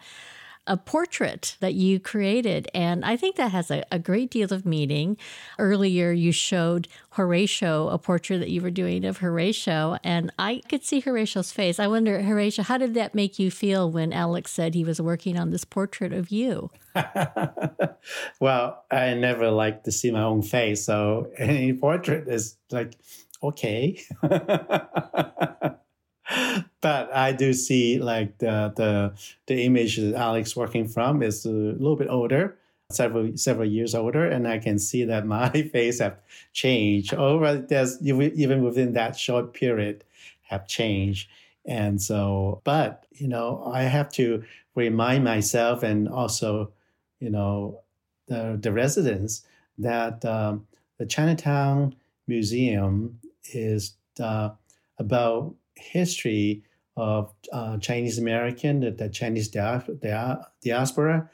a 0.67 0.77
portrait 0.77 1.57
that 1.61 1.75
you 1.75 2.01
created. 2.01 2.69
And 2.75 3.05
I 3.05 3.17
think 3.17 3.37
that 3.37 3.53
has 3.53 3.71
a, 3.71 3.85
a, 3.91 3.99
great 3.99 4.31
deal 4.31 4.53
of 4.53 4.67
meaning. 4.67 5.17
Earlier, 5.59 6.13
you 6.13 6.33
showed 6.33 6.89
Horatio 7.11 7.89
a 7.89 7.99
portrait 7.99 8.39
that 8.39 8.51
you 8.51 8.61
were 8.61 8.71
doing 8.71 9.05
of 9.05 9.19
Horatio, 9.19 9.99
and 10.03 10.33
I 10.39 10.63
could 10.69 10.85
see 10.85 11.01
Horatio's 11.01 11.53
face. 11.53 11.79
I 11.79 11.87
wonder, 11.87 12.23
Horatio, 12.23 12.65
how 12.65 12.79
did 12.79 12.95
that 12.95 13.15
make 13.15 13.39
you 13.39 13.51
feel 13.51 13.91
when 13.91 14.13
Alex 14.13 14.53
said 14.53 14.75
he 14.75 14.85
was 14.85 15.01
working 15.01 15.39
on 15.39 15.51
this 15.51 15.65
portrait 15.65 16.13
of 16.13 16.31
you? 16.31 16.71
well, 18.41 18.85
I 18.91 19.15
never 19.15 19.51
like 19.51 19.85
to 19.85 19.93
see 19.93 20.11
my 20.11 20.23
own 20.23 20.43
face. 20.43 20.85
So 20.85 21.31
any 21.39 21.73
portrait 21.73 22.29
is 22.29 22.57
like, 22.71 22.97
okay. 23.43 24.01
but 26.81 27.13
I 27.15 27.33
do 27.33 27.53
see 27.53 27.99
like 27.99 28.39
the 28.39 28.73
the 28.77 29.15
the 29.47 29.63
image 29.65 29.97
that 29.97 30.15
Alex 30.15 30.57
working 30.57 30.89
from 30.89 31.23
is 31.23 31.45
a 31.47 31.51
little 31.51 31.97
bit 31.97 32.09
older, 32.09 32.57
several 32.91 33.37
several 33.37 33.69
years 33.69 33.95
older, 33.95 34.27
and 34.27 34.49
I 34.49 34.59
can 34.59 34.79
see 34.79 35.05
that 35.05 35.27
my 35.39 35.51
face 35.51 36.01
have 36.01 36.19
changed 36.53 37.15
over 37.15 37.57
there's 37.57 38.01
even 38.03 38.63
within 38.63 38.93
that 38.95 39.17
short 39.19 39.55
period 39.55 40.05
have 40.43 40.67
changed. 40.67 41.29
And 41.65 42.01
so, 42.01 42.61
but 42.65 43.07
you 43.13 43.29
know, 43.29 43.71
I 43.73 43.83
have 43.83 44.11
to 44.13 44.45
remind 44.75 45.25
myself 45.25 45.83
and 45.83 46.09
also, 46.09 46.73
you 47.21 47.31
know, 47.31 47.81
the 48.27 48.59
the 48.61 48.73
residents 48.73 49.43
that 49.79 50.25
um, 50.25 50.67
the 50.99 51.07
Chinatown 51.07 51.95
Museum 52.27 53.21
is 53.53 53.95
uh, 54.21 54.51
about 54.99 55.55
history 55.77 56.63
of 56.97 57.33
uh, 57.53 57.77
Chinese 57.79 58.19
American, 58.19 58.81
the, 58.81 58.91
the 58.91 59.09
Chinese 59.09 59.49
diaspora, 59.49 61.31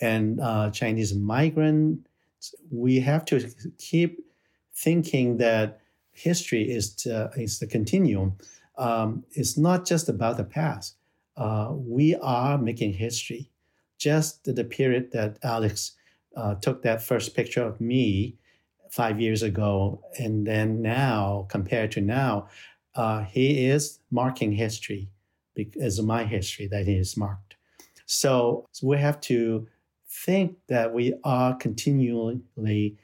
and 0.00 0.40
uh, 0.40 0.70
Chinese 0.70 1.14
migrant. 1.14 2.06
We 2.70 3.00
have 3.00 3.24
to 3.26 3.48
keep 3.78 4.24
thinking 4.74 5.36
that 5.38 5.80
history 6.12 6.70
is 6.70 6.94
to, 6.94 7.30
is 7.36 7.58
the 7.58 7.66
continuum. 7.66 8.36
Um, 8.76 9.24
it's 9.32 9.56
not 9.56 9.86
just 9.86 10.08
about 10.08 10.36
the 10.36 10.44
past. 10.44 10.96
Uh, 11.36 11.72
we 11.72 12.14
are 12.16 12.58
making 12.58 12.94
history. 12.94 13.50
Just 13.98 14.44
the 14.44 14.64
period 14.64 15.12
that 15.12 15.38
Alex 15.42 15.92
uh, 16.36 16.54
took 16.56 16.82
that 16.82 17.02
first 17.02 17.34
picture 17.34 17.62
of 17.62 17.80
me 17.80 18.36
five 18.90 19.20
years 19.20 19.42
ago, 19.42 20.00
and 20.18 20.46
then 20.46 20.80
now 20.80 21.46
compared 21.48 21.90
to 21.92 22.00
now, 22.00 22.48
uh, 22.94 23.24
he 23.24 23.66
is 23.66 23.98
marking 24.10 24.52
history 24.52 25.08
as 25.80 26.00
my 26.00 26.24
history 26.24 26.66
that 26.68 26.86
he 26.86 26.94
is 26.94 27.16
marked. 27.16 27.56
So, 28.06 28.66
so 28.72 28.86
we 28.86 28.98
have 28.98 29.20
to 29.22 29.66
think 30.08 30.56
that 30.68 30.92
we 30.92 31.14
are 31.24 31.54
continually 31.54 32.96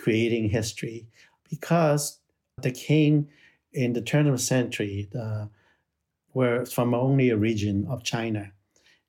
creating 0.00 0.48
history 0.48 1.06
because 1.48 2.20
the 2.62 2.70
king 2.70 3.28
in 3.72 3.92
the 3.92 4.00
turn 4.00 4.26
of 4.26 4.32
the 4.32 4.38
century 4.38 5.08
the, 5.12 5.48
were 6.32 6.64
from 6.64 6.94
only 6.94 7.30
a 7.30 7.36
region 7.36 7.86
of 7.88 8.04
China. 8.04 8.52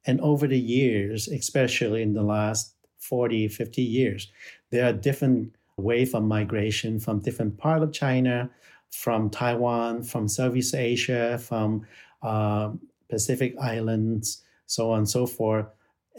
And 0.06 0.20
over 0.22 0.48
the 0.48 0.60
years, 0.60 1.28
especially 1.28 2.02
in 2.02 2.14
the 2.14 2.24
last 2.24 2.76
40, 3.00 3.48
50 3.48 3.82
years, 3.82 4.32
there 4.72 4.86
are 4.86 4.94
different 4.94 5.56
wave 5.78 6.16
of 6.16 6.24
migration 6.24 7.00
from 7.00 7.20
different 7.20 7.58
part 7.58 7.84
of 7.84 7.92
China, 7.92 8.50
from 8.92 9.30
Taiwan, 9.30 10.04
from 10.04 10.28
Southeast 10.28 10.74
Asia, 10.76 11.38
from 11.38 11.86
uh, 12.22 12.72
Pacific 13.10 13.56
Islands, 13.62 14.44
so 14.66 14.92
on 14.92 15.00
and 15.00 15.10
so 15.10 15.26
forth. 15.26 15.68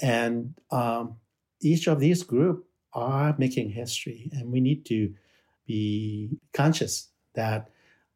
And 0.01 0.55
um, 0.71 1.17
each 1.61 1.87
of 1.87 2.01
these 2.01 2.23
groups 2.23 2.67
are 2.93 3.35
making 3.39 3.71
history, 3.71 4.31
and 4.33 4.51
we 4.51 4.61
need 4.61 4.85
to 4.87 5.13
be 5.67 6.31
conscious 6.53 7.09
that 7.35 7.71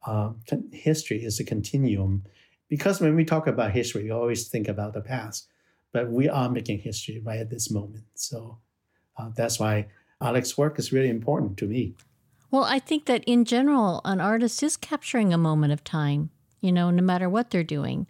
uh, 0.06 0.30
history 0.72 1.24
is 1.24 1.40
a 1.40 1.44
continuum. 1.44 2.24
Because 2.68 3.00
when 3.00 3.16
we 3.16 3.24
talk 3.24 3.46
about 3.46 3.72
history, 3.72 4.04
we 4.04 4.10
always 4.10 4.48
think 4.48 4.68
about 4.68 4.94
the 4.94 5.00
past, 5.00 5.48
but 5.92 6.10
we 6.10 6.28
are 6.28 6.48
making 6.48 6.78
history 6.78 7.20
right 7.24 7.40
at 7.40 7.50
this 7.50 7.70
moment. 7.70 8.04
So 8.14 8.58
uh, 9.18 9.30
that's 9.34 9.58
why 9.58 9.88
Alex's 10.20 10.56
work 10.56 10.78
is 10.78 10.92
really 10.92 11.08
important 11.08 11.56
to 11.58 11.66
me. 11.66 11.94
Well, 12.50 12.64
I 12.64 12.78
think 12.78 13.06
that 13.06 13.22
in 13.24 13.44
general, 13.44 14.00
an 14.04 14.20
artist 14.20 14.62
is 14.62 14.76
capturing 14.76 15.32
a 15.32 15.38
moment 15.38 15.72
of 15.72 15.84
time, 15.84 16.30
you 16.60 16.72
know, 16.72 16.90
no 16.90 17.02
matter 17.02 17.28
what 17.28 17.50
they're 17.50 17.62
doing, 17.62 18.06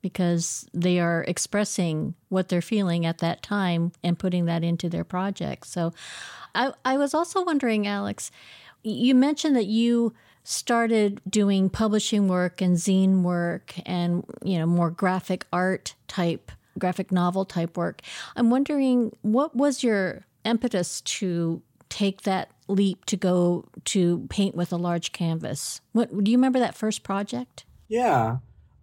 because 0.00 0.66
they 0.72 0.98
are 0.98 1.24
expressing 1.28 2.14
what 2.28 2.48
they're 2.48 2.62
feeling 2.62 3.04
at 3.04 3.18
that 3.18 3.42
time 3.42 3.92
and 4.02 4.18
putting 4.18 4.46
that 4.46 4.64
into 4.64 4.88
their 4.88 5.04
project. 5.04 5.66
So 5.66 5.92
I, 6.54 6.72
I 6.84 6.96
was 6.96 7.14
also 7.14 7.44
wondering, 7.44 7.86
Alex, 7.86 8.30
you 8.82 9.14
mentioned 9.14 9.56
that 9.56 9.66
you 9.66 10.14
started 10.44 11.20
doing 11.28 11.70
publishing 11.70 12.26
work 12.26 12.60
and 12.60 12.76
zine 12.76 13.22
work 13.22 13.74
and, 13.86 14.24
you 14.42 14.58
know, 14.58 14.66
more 14.66 14.90
graphic 14.90 15.46
art 15.52 15.94
type 16.08 16.50
graphic 16.78 17.12
novel 17.12 17.44
type 17.44 17.76
work. 17.76 18.00
I'm 18.34 18.50
wondering 18.50 19.14
what 19.20 19.54
was 19.54 19.82
your 19.82 20.24
impetus 20.44 21.02
to 21.02 21.62
take 21.90 22.22
that 22.22 22.50
leap 22.72 23.04
to 23.06 23.16
go 23.16 23.64
to 23.86 24.26
paint 24.28 24.54
with 24.54 24.72
a 24.72 24.76
large 24.76 25.12
canvas? 25.12 25.80
What 25.92 26.24
do 26.24 26.30
you 26.30 26.38
remember 26.38 26.58
that 26.58 26.74
first 26.74 27.02
project? 27.02 27.64
Yeah. 27.88 28.38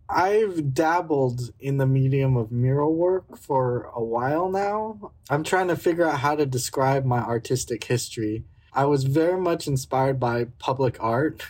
I've 0.09 0.73
dabbled 0.73 1.51
in 1.59 1.77
the 1.77 1.85
medium 1.85 2.35
of 2.35 2.51
mural 2.51 2.95
work 2.95 3.37
for 3.37 3.91
a 3.93 4.03
while 4.03 4.49
now. 4.49 5.11
I'm 5.29 5.43
trying 5.43 5.67
to 5.67 5.75
figure 5.75 6.07
out 6.07 6.19
how 6.19 6.35
to 6.35 6.47
describe 6.47 7.05
my 7.05 7.19
artistic 7.19 7.83
history. 7.83 8.43
I 8.73 8.85
was 8.85 9.03
very 9.03 9.39
much 9.39 9.67
inspired 9.67 10.19
by 10.19 10.45
public 10.57 10.97
art. 10.99 11.45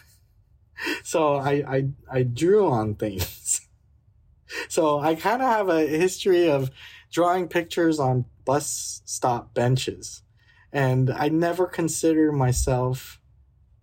so 1.04 1.36
I, 1.36 1.52
I, 1.52 1.88
I 2.12 2.24
drew 2.24 2.70
on 2.70 2.96
things. 2.96 3.62
so 4.68 5.00
I 5.00 5.16
kind 5.16 5.42
of 5.42 5.50
have 5.50 5.70
a 5.70 5.88
history 5.88 6.50
of 6.50 6.70
drawing 7.12 7.48
pictures 7.48 8.00
on 8.00 8.26
bus 8.44 9.02
stop 9.06 9.54
benches. 9.54 10.22
And 10.72 11.10
I 11.10 11.30
never 11.30 11.66
consider 11.66 12.32
myself 12.32 13.20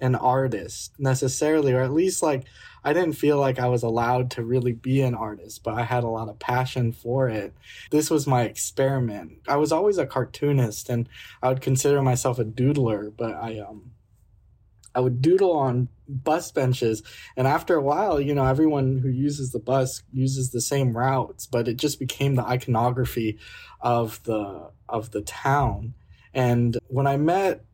an 0.01 0.15
artist 0.15 0.93
necessarily, 0.99 1.73
or 1.73 1.81
at 1.81 1.93
least 1.93 2.23
like 2.23 2.45
I 2.85 2.93
didn't 2.93 3.15
feel 3.15 3.39
like 3.39 3.59
I 3.59 3.67
was 3.67 3.83
allowed 3.83 4.31
to 4.33 4.45
really 4.45 4.73
be 4.73 5.03
an 5.03 5.15
artist, 5.15 5.65
but 5.65 5.75
I 5.75 5.83
had 5.83 6.05
a 6.05 6.09
lot 6.09 6.29
of 6.29 6.39
passion 6.39 6.93
for 6.93 7.29
it. 7.29 7.53
This 7.91 8.11
was 8.11 8.27
my 8.27 8.43
experiment. 8.43 9.39
I 9.49 9.57
was 9.57 9.73
always 9.73 9.99
a 9.99 10.07
cartoonist 10.07 10.89
and 10.89 11.09
I 11.43 11.49
would 11.49 11.61
consider 11.61 12.03
myself 12.03 12.39
a 12.39 12.45
doodler, 12.45 13.13
but 13.17 13.35
I 13.35 13.59
um 13.59 13.93
I 14.95 15.01
would 15.01 15.21
doodle 15.21 15.53
on 15.53 15.89
bus 16.09 16.53
benches 16.53 17.03
and 17.37 17.47
after 17.47 17.75
a 17.75 17.83
while, 17.83 18.21
you 18.21 18.35
know, 18.35 18.47
everyone 18.47 18.99
who 18.99 19.09
uses 19.09 19.51
the 19.51 19.59
bus 19.59 20.03
uses 20.13 20.51
the 20.51 20.61
same 20.61 20.97
routes, 20.97 21.47
but 21.47 21.69
it 21.69 21.79
just 21.79 21.99
became 21.99 22.35
the 22.35 22.47
iconography 22.47 23.39
of 23.81 24.23
the 24.25 24.71
of 24.89 25.11
the 25.11 25.23
town. 25.23 25.95
And 26.37 26.77
when 26.89 27.07
I 27.07 27.17
met 27.17 27.65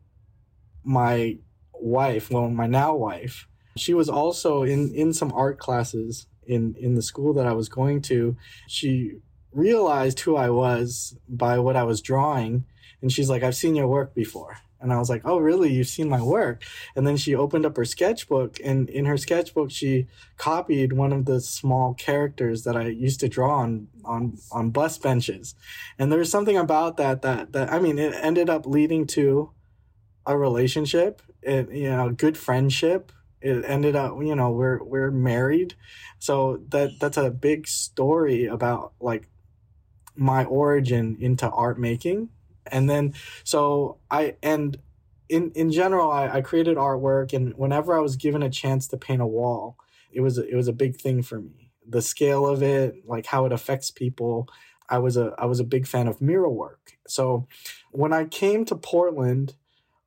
my 0.85 1.37
wife, 1.73 2.31
well, 2.31 2.49
my 2.49 2.65
now 2.65 2.95
wife, 2.95 3.47
she 3.75 3.93
was 3.93 4.07
also 4.07 4.63
in, 4.63 4.93
in 4.95 5.11
some 5.13 5.33
art 5.33 5.59
classes 5.59 6.27
in, 6.47 6.73
in 6.79 6.95
the 6.95 7.01
school 7.01 7.33
that 7.33 7.45
I 7.45 7.51
was 7.51 7.67
going 7.67 8.01
to. 8.03 8.37
She 8.69 9.17
realized 9.51 10.21
who 10.21 10.37
I 10.37 10.49
was 10.49 11.17
by 11.27 11.59
what 11.59 11.75
I 11.75 11.83
was 11.83 12.01
drawing. 12.01 12.63
And 13.01 13.11
she's 13.11 13.29
like, 13.29 13.43
I've 13.43 13.55
seen 13.55 13.75
your 13.75 13.87
work 13.87 14.15
before. 14.15 14.57
And 14.83 14.93
I 14.93 14.99
was 14.99 15.09
like, 15.09 15.21
oh, 15.25 15.39
really? 15.39 15.71
You've 15.71 15.87
seen 15.87 16.09
my 16.09 16.21
work? 16.21 16.63
And 16.95 17.07
then 17.07 17.17
she 17.17 17.33
opened 17.33 17.65
up 17.65 17.77
her 17.77 17.85
sketchbook. 17.85 18.59
And 18.63 18.89
in 18.89 19.05
her 19.05 19.17
sketchbook, 19.17 19.71
she 19.71 20.07
copied 20.37 20.93
one 20.93 21.13
of 21.13 21.25
the 21.25 21.41
small 21.41 21.93
characters 21.93 22.63
that 22.65 22.75
I 22.75 22.87
used 22.87 23.21
to 23.21 23.29
draw 23.29 23.59
on, 23.59 23.87
on, 24.05 24.37
on 24.51 24.69
bus 24.69 24.97
benches. 24.97 25.55
And 25.97 26.11
there 26.11 26.19
was 26.19 26.29
something 26.29 26.57
about 26.57 26.97
that, 26.97 27.21
that, 27.23 27.53
that, 27.53 27.71
I 27.71 27.79
mean, 27.79 27.97
it 27.97 28.13
ended 28.13 28.49
up 28.49 28.65
leading 28.65 29.07
to 29.07 29.51
a 30.25 30.37
relationship, 30.37 31.21
it, 31.41 31.71
you 31.71 31.89
know, 31.89 32.11
good 32.11 32.37
friendship 32.37 33.11
it 33.43 33.65
ended 33.67 33.95
up 33.95 34.13
you 34.21 34.33
know 34.33 34.51
we're 34.51 34.81
we're 34.83 35.11
married 35.11 35.75
so 36.17 36.61
that 36.69 36.91
that's 36.99 37.17
a 37.17 37.29
big 37.29 37.67
story 37.67 38.45
about 38.45 38.93
like 39.01 39.27
my 40.15 40.45
origin 40.45 41.17
into 41.19 41.49
art 41.49 41.79
making 41.79 42.29
and 42.67 42.89
then 42.89 43.13
so 43.43 43.97
i 44.11 44.35
and 44.43 44.77
in 45.29 45.51
in 45.51 45.71
general 45.71 46.11
I, 46.11 46.27
I 46.27 46.41
created 46.41 46.77
artwork 46.77 47.33
and 47.33 47.53
whenever 47.55 47.95
i 47.95 48.01
was 48.01 48.15
given 48.15 48.43
a 48.43 48.49
chance 48.49 48.87
to 48.89 48.97
paint 48.97 49.21
a 49.21 49.27
wall 49.27 49.77
it 50.13 50.21
was 50.21 50.37
it 50.37 50.55
was 50.55 50.67
a 50.67 50.73
big 50.73 50.99
thing 50.99 51.21
for 51.21 51.39
me. 51.41 51.71
The 51.87 52.01
scale 52.01 52.47
of 52.47 52.63
it 52.63 53.07
like 53.07 53.25
how 53.25 53.45
it 53.45 53.51
affects 53.51 53.91
people 53.91 54.47
i 54.89 54.97
was 54.97 55.17
a 55.17 55.33
i 55.37 55.45
was 55.45 55.59
a 55.59 55.65
big 55.65 55.87
fan 55.87 56.07
of 56.07 56.21
mural 56.21 56.55
work. 56.55 56.97
So 57.07 57.47
when 57.91 58.13
i 58.13 58.25
came 58.25 58.63
to 58.65 58.75
portland 58.75 59.55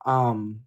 um 0.07 0.61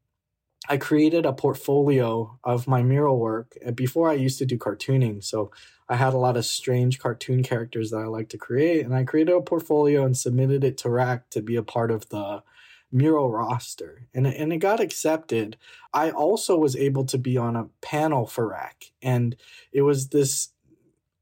I 0.70 0.78
created 0.78 1.26
a 1.26 1.34
portfolio 1.34 2.38
of 2.44 2.68
my 2.68 2.84
mural 2.84 3.18
work 3.18 3.58
before 3.74 4.10
I 4.10 4.14
used 4.14 4.38
to 4.38 4.46
do 4.46 4.58
cartooning. 4.58 5.24
So 5.24 5.52
I 5.90 5.96
had 5.96 6.14
a 6.14 6.20
lot 6.20 6.38
of 6.38 6.46
strange 6.46 7.00
cartoon 7.00 7.42
characters 7.42 7.90
that 7.90 7.98
I 7.98 8.06
like 8.06 8.30
to 8.30 8.38
create. 8.38 8.86
And 8.86 8.94
I 8.94 9.04
created 9.04 9.34
a 9.34 9.42
portfolio 9.42 10.06
and 10.06 10.16
submitted 10.16 10.64
it 10.64 10.78
to 10.80 10.90
RAC 10.92 11.28
to 11.32 11.42
be 11.42 11.56
a 11.56 11.64
part 11.64 11.90
of 11.90 12.08
the 12.10 12.44
mural 12.92 13.32
roster. 13.32 14.08
And, 14.14 14.28
and 14.28 14.54
it 14.54 14.58
got 14.58 14.80
accepted. 14.80 15.58
I 15.92 16.12
also 16.12 16.56
was 16.56 16.76
able 16.76 17.06
to 17.06 17.18
be 17.18 17.36
on 17.36 17.56
a 17.56 17.70
panel 17.82 18.28
for 18.28 18.50
RAC. 18.50 18.92
And 19.02 19.36
it 19.74 19.82
was 19.82 20.10
this 20.10 20.50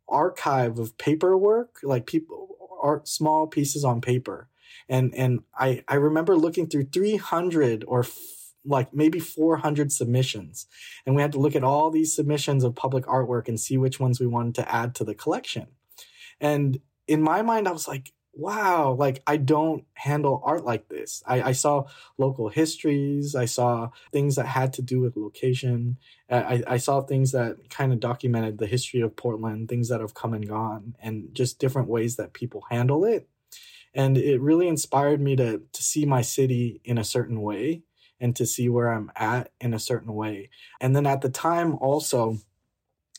archive 0.10 0.78
of 0.78 0.98
paperwork, 0.98 1.80
like 1.84 2.06
people 2.06 2.58
art 2.82 3.08
small 3.08 3.48
pieces 3.48 3.86
on 3.86 4.02
paper. 4.02 4.50
And 4.90 5.14
and 5.16 5.42
I, 5.58 5.84
I 5.88 5.96
remember 5.96 6.38
looking 6.38 6.68
through 6.68 6.86
300 6.86 7.84
or 7.88 8.06
like 8.68 8.94
maybe 8.94 9.20
400 9.20 9.92
submissions. 9.92 10.68
And 11.06 11.16
we 11.16 11.22
had 11.22 11.32
to 11.32 11.40
look 11.40 11.56
at 11.56 11.64
all 11.64 11.90
these 11.90 12.14
submissions 12.14 12.64
of 12.64 12.76
public 12.76 13.06
artwork 13.06 13.48
and 13.48 13.60
see 13.60 13.78
which 13.78 14.00
ones 14.00 14.20
we 14.20 14.28
wanted 14.28 14.56
to 14.56 14.72
add 14.72 14.94
to 14.96 15.04
the 15.04 15.16
collection. 15.16 15.68
And 16.40 16.80
in 17.08 17.22
my 17.22 17.42
mind, 17.42 17.68
I 17.68 17.72
was 17.72 17.88
like, 17.88 18.12
wow, 18.38 18.96
like 18.98 19.24
I 19.26 19.38
don't 19.38 19.86
handle 19.96 20.42
art 20.46 20.64
like 20.64 20.90
this. 20.90 21.24
I, 21.26 21.42
I 21.42 21.52
saw 21.54 21.86
local 22.18 22.50
histories. 22.50 23.36
I 23.36 23.46
saw 23.46 23.90
things 24.12 24.36
that 24.36 24.46
had 24.46 24.74
to 24.74 24.84
do 24.84 25.00
with 25.00 25.18
location. 25.18 25.98
I, 26.30 26.64
I 26.68 26.78
saw 26.78 27.02
things 27.02 27.32
that 27.32 27.70
kind 27.70 27.92
of 27.92 28.00
documented 28.00 28.60
the 28.60 28.68
history 28.68 29.02
of 29.02 29.16
Portland, 29.16 29.70
things 29.70 29.90
that 29.90 30.02
have 30.02 30.14
come 30.14 30.34
and 30.34 30.48
gone, 30.48 30.96
and 31.02 31.30
just 31.34 31.58
different 31.58 31.90
ways 31.90 32.18
that 32.18 32.34
people 32.34 32.66
handle 32.70 33.06
it. 33.06 33.28
And 33.94 34.18
it 34.18 34.40
really 34.40 34.68
inspired 34.68 35.20
me 35.20 35.36
to 35.38 35.64
to 35.72 35.84
see 35.84 36.06
my 36.06 36.22
city 36.22 36.82
in 36.84 37.00
a 37.00 37.04
certain 37.04 37.42
way 37.42 37.82
and 38.20 38.36
to 38.36 38.46
see 38.46 38.70
where 38.70 38.92
I'm 38.92 39.12
at 39.16 39.52
in 39.60 39.74
a 39.74 39.80
certain 39.80 40.14
way. 40.14 40.50
And 40.82 40.96
then 40.96 41.06
at 41.06 41.22
the 41.22 41.30
time, 41.30 41.76
also, 41.76 42.40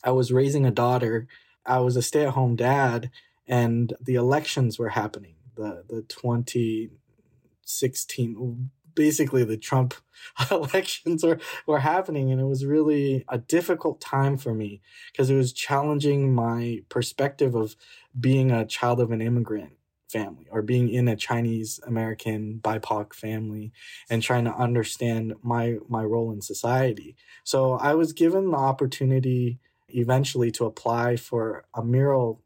I 0.03 0.11
was 0.11 0.31
raising 0.31 0.65
a 0.65 0.71
daughter. 0.71 1.27
I 1.65 1.79
was 1.79 1.95
a 1.95 2.01
stay 2.01 2.25
at 2.25 2.33
home 2.33 2.55
dad, 2.55 3.11
and 3.47 3.93
the 4.01 4.15
elections 4.15 4.79
were 4.79 4.89
happening. 4.89 5.35
The, 5.55 5.83
the 5.87 6.01
2016, 6.03 8.71
basically 8.93 9.43
the 9.43 9.57
Trump 9.57 9.95
elections 10.51 11.23
were, 11.23 11.39
were 11.65 11.79
happening. 11.79 12.31
And 12.31 12.41
it 12.41 12.45
was 12.45 12.65
really 12.65 13.25
a 13.27 13.37
difficult 13.37 14.01
time 14.01 14.37
for 14.37 14.53
me 14.53 14.81
because 15.11 15.29
it 15.29 15.35
was 15.35 15.53
challenging 15.53 16.33
my 16.33 16.81
perspective 16.89 17.55
of 17.55 17.75
being 18.19 18.51
a 18.51 18.65
child 18.65 18.99
of 18.99 19.11
an 19.11 19.21
immigrant 19.21 19.78
family 20.09 20.47
or 20.51 20.61
being 20.61 20.89
in 20.89 21.07
a 21.07 21.15
Chinese 21.15 21.79
American 21.85 22.59
BIPOC 22.63 23.13
family 23.13 23.71
and 24.09 24.21
trying 24.23 24.45
to 24.45 24.53
understand 24.53 25.35
my 25.41 25.77
my 25.87 26.03
role 26.03 26.31
in 26.31 26.41
society. 26.41 27.15
So 27.43 27.73
I 27.73 27.93
was 27.93 28.13
given 28.13 28.51
the 28.51 28.57
opportunity 28.57 29.59
eventually 29.89 30.51
to 30.51 30.65
apply 30.65 31.15
for 31.15 31.65
a 31.73 31.83
mural 31.83 32.41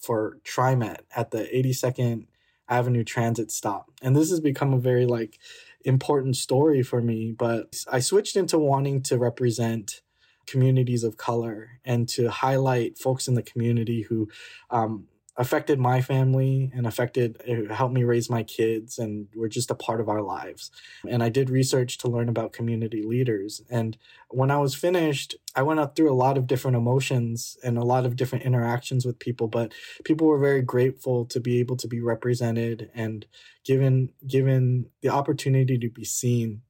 for 0.00 0.38
TriMet 0.44 1.00
at 1.14 1.30
the 1.30 1.44
82nd 1.54 2.26
Avenue 2.68 3.04
Transit 3.04 3.50
stop. 3.50 3.90
And 4.02 4.14
this 4.14 4.30
has 4.30 4.40
become 4.40 4.72
a 4.72 4.78
very 4.78 5.06
like 5.06 5.38
important 5.84 6.36
story 6.36 6.82
for 6.82 7.00
me, 7.00 7.32
but 7.32 7.84
I 7.90 8.00
switched 8.00 8.36
into 8.36 8.58
wanting 8.58 9.02
to 9.02 9.18
represent 9.18 10.02
communities 10.46 11.04
of 11.04 11.16
color 11.16 11.80
and 11.84 12.08
to 12.08 12.30
highlight 12.30 12.98
folks 12.98 13.28
in 13.28 13.34
the 13.34 13.42
community 13.42 14.02
who 14.02 14.28
um, 14.70 15.06
affected 15.38 15.78
my 15.78 16.02
family 16.02 16.70
and 16.74 16.86
affected 16.86 17.40
uh, 17.48 17.72
helped 17.72 17.94
me 17.94 18.02
raise 18.04 18.28
my 18.28 18.42
kids 18.42 18.98
and 18.98 19.28
were 19.34 19.48
just 19.48 19.70
a 19.70 19.74
part 19.74 20.00
of 20.00 20.08
our 20.08 20.20
lives. 20.20 20.70
And 21.08 21.22
i 21.22 21.28
did 21.28 21.48
research 21.48 21.96
to 21.98 22.08
learn 22.08 22.28
about 22.28 22.52
community 22.52 23.02
leaders. 23.02 23.62
And 23.70 23.96
when 24.30 24.50
i 24.50 24.58
was 24.58 24.74
finished 24.74 25.34
i 25.54 25.62
went 25.62 25.80
up 25.80 25.96
through 25.96 26.12
a 26.12 26.14
lot 26.14 26.36
of 26.36 26.46
different 26.46 26.76
emotions 26.76 27.56
and 27.64 27.78
a 27.78 27.84
lot 27.84 28.04
of 28.04 28.16
different 28.16 28.44
interactions 28.44 29.06
with 29.06 29.18
people 29.18 29.48
but 29.48 29.72
people 30.04 30.26
were 30.26 30.38
very 30.38 30.62
grateful 30.62 31.24
to 31.24 31.40
be 31.40 31.58
able 31.58 31.76
to 31.76 31.88
be 31.88 32.00
represented 32.00 32.90
and 32.94 33.26
given 33.64 34.10
given 34.26 34.86
the 35.02 35.08
opportunity 35.08 35.78
to 35.78 35.88
be 35.88 36.04
seen 36.04 36.60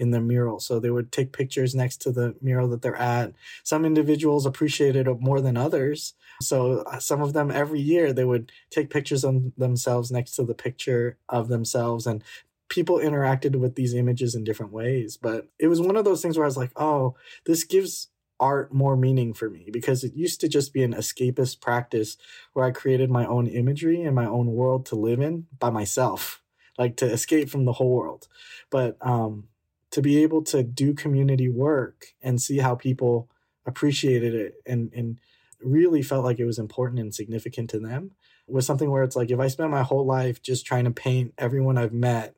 in 0.00 0.10
the 0.10 0.20
mural. 0.20 0.58
So 0.58 0.80
they 0.80 0.90
would 0.90 1.12
take 1.12 1.32
pictures 1.32 1.74
next 1.74 1.98
to 1.98 2.10
the 2.10 2.34
mural 2.40 2.68
that 2.68 2.82
they're 2.82 2.96
at. 2.96 3.32
Some 3.62 3.84
individuals 3.84 4.46
appreciated 4.46 5.06
it 5.06 5.20
more 5.20 5.40
than 5.40 5.56
others. 5.56 6.14
So 6.42 6.78
uh, 6.86 6.98
some 6.98 7.20
of 7.20 7.34
them 7.34 7.50
every 7.50 7.80
year 7.80 8.12
they 8.12 8.24
would 8.24 8.50
take 8.70 8.90
pictures 8.90 9.24
of 9.24 9.52
themselves 9.56 10.10
next 10.10 10.36
to 10.36 10.44
the 10.44 10.54
picture 10.54 11.18
of 11.28 11.48
themselves 11.48 12.06
and 12.06 12.24
people 12.70 12.96
interacted 12.96 13.56
with 13.56 13.74
these 13.74 13.94
images 13.94 14.34
in 14.34 14.44
different 14.44 14.72
ways. 14.72 15.18
But 15.18 15.48
it 15.58 15.66
was 15.66 15.80
one 15.80 15.96
of 15.96 16.04
those 16.04 16.22
things 16.22 16.38
where 16.38 16.46
I 16.46 16.48
was 16.48 16.56
like, 16.56 16.72
oh, 16.76 17.16
this 17.44 17.64
gives 17.64 18.08
art 18.38 18.72
more 18.72 18.96
meaning 18.96 19.34
for 19.34 19.50
me 19.50 19.68
because 19.70 20.02
it 20.02 20.14
used 20.14 20.40
to 20.40 20.48
just 20.48 20.72
be 20.72 20.82
an 20.82 20.94
escapist 20.94 21.60
practice 21.60 22.16
where 22.54 22.64
I 22.64 22.70
created 22.70 23.10
my 23.10 23.26
own 23.26 23.46
imagery 23.46 24.02
and 24.02 24.14
my 24.14 24.24
own 24.24 24.46
world 24.52 24.86
to 24.86 24.96
live 24.96 25.20
in 25.20 25.46
by 25.58 25.68
myself, 25.68 26.42
like 26.78 26.96
to 26.96 27.06
escape 27.06 27.50
from 27.50 27.66
the 27.66 27.74
whole 27.74 27.90
world. 27.90 28.28
But 28.70 28.96
um, 29.02 29.48
to 29.90 30.02
be 30.02 30.22
able 30.22 30.42
to 30.42 30.62
do 30.62 30.94
community 30.94 31.48
work 31.48 32.06
and 32.22 32.40
see 32.40 32.58
how 32.58 32.74
people 32.74 33.28
appreciated 33.66 34.34
it 34.34 34.54
and 34.66 34.92
and 34.94 35.18
really 35.62 36.02
felt 36.02 36.24
like 36.24 36.38
it 36.38 36.46
was 36.46 36.58
important 36.58 37.00
and 37.00 37.14
significant 37.14 37.68
to 37.68 37.78
them 37.78 38.12
was 38.50 38.66
something 38.66 38.90
where 38.90 39.02
it's 39.02 39.16
like 39.16 39.30
if 39.30 39.38
I 39.38 39.48
spent 39.48 39.70
my 39.70 39.82
whole 39.82 40.04
life 40.04 40.42
just 40.42 40.66
trying 40.66 40.84
to 40.84 40.90
paint 40.90 41.34
everyone 41.38 41.78
I've 41.78 41.92
met 41.92 42.34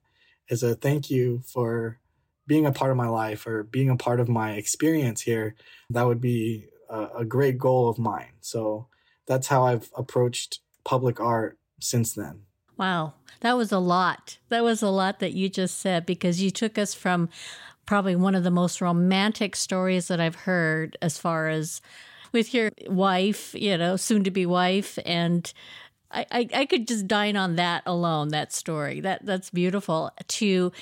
as 0.50 0.62
a 0.62 0.74
thank 0.74 1.10
you 1.10 1.40
for 1.46 1.98
being 2.46 2.66
a 2.66 2.72
part 2.72 2.90
of 2.90 2.96
my 2.96 3.08
life 3.08 3.46
or 3.46 3.62
being 3.62 3.88
a 3.88 3.96
part 3.96 4.20
of 4.20 4.28
my 4.28 4.52
experience 4.52 5.22
here, 5.22 5.54
that 5.90 6.06
would 6.06 6.20
be 6.20 6.66
a, 6.90 7.08
a 7.18 7.24
great 7.24 7.58
goal 7.58 7.88
of 7.88 7.98
mine. 7.98 8.32
So 8.40 8.88
that's 9.26 9.46
how 9.46 9.64
I've 9.64 9.90
approached 9.96 10.60
public 10.84 11.20
art 11.20 11.58
since 11.80 12.12
then. 12.14 12.42
Wow, 12.82 13.12
that 13.42 13.56
was 13.56 13.70
a 13.70 13.78
lot. 13.78 14.38
That 14.48 14.64
was 14.64 14.82
a 14.82 14.88
lot 14.88 15.20
that 15.20 15.34
you 15.34 15.48
just 15.48 15.78
said 15.78 16.04
because 16.04 16.42
you 16.42 16.50
took 16.50 16.76
us 16.76 16.94
from 16.94 17.28
probably 17.86 18.16
one 18.16 18.34
of 18.34 18.42
the 18.42 18.50
most 18.50 18.80
romantic 18.80 19.54
stories 19.54 20.08
that 20.08 20.20
I've 20.20 20.34
heard 20.34 20.98
as 21.00 21.16
far 21.16 21.46
as 21.46 21.80
with 22.32 22.52
your 22.52 22.72
wife, 22.88 23.54
you 23.54 23.78
know, 23.78 23.94
soon 23.94 24.24
to 24.24 24.32
be 24.32 24.46
wife 24.46 24.98
and 25.06 25.52
I, 26.10 26.26
I, 26.32 26.48
I 26.54 26.66
could 26.66 26.88
just 26.88 27.06
dine 27.06 27.36
on 27.36 27.54
that 27.54 27.84
alone, 27.86 28.30
that 28.30 28.52
story. 28.52 29.00
That 29.00 29.24
that's 29.24 29.50
beautiful. 29.50 30.10
To 30.26 30.72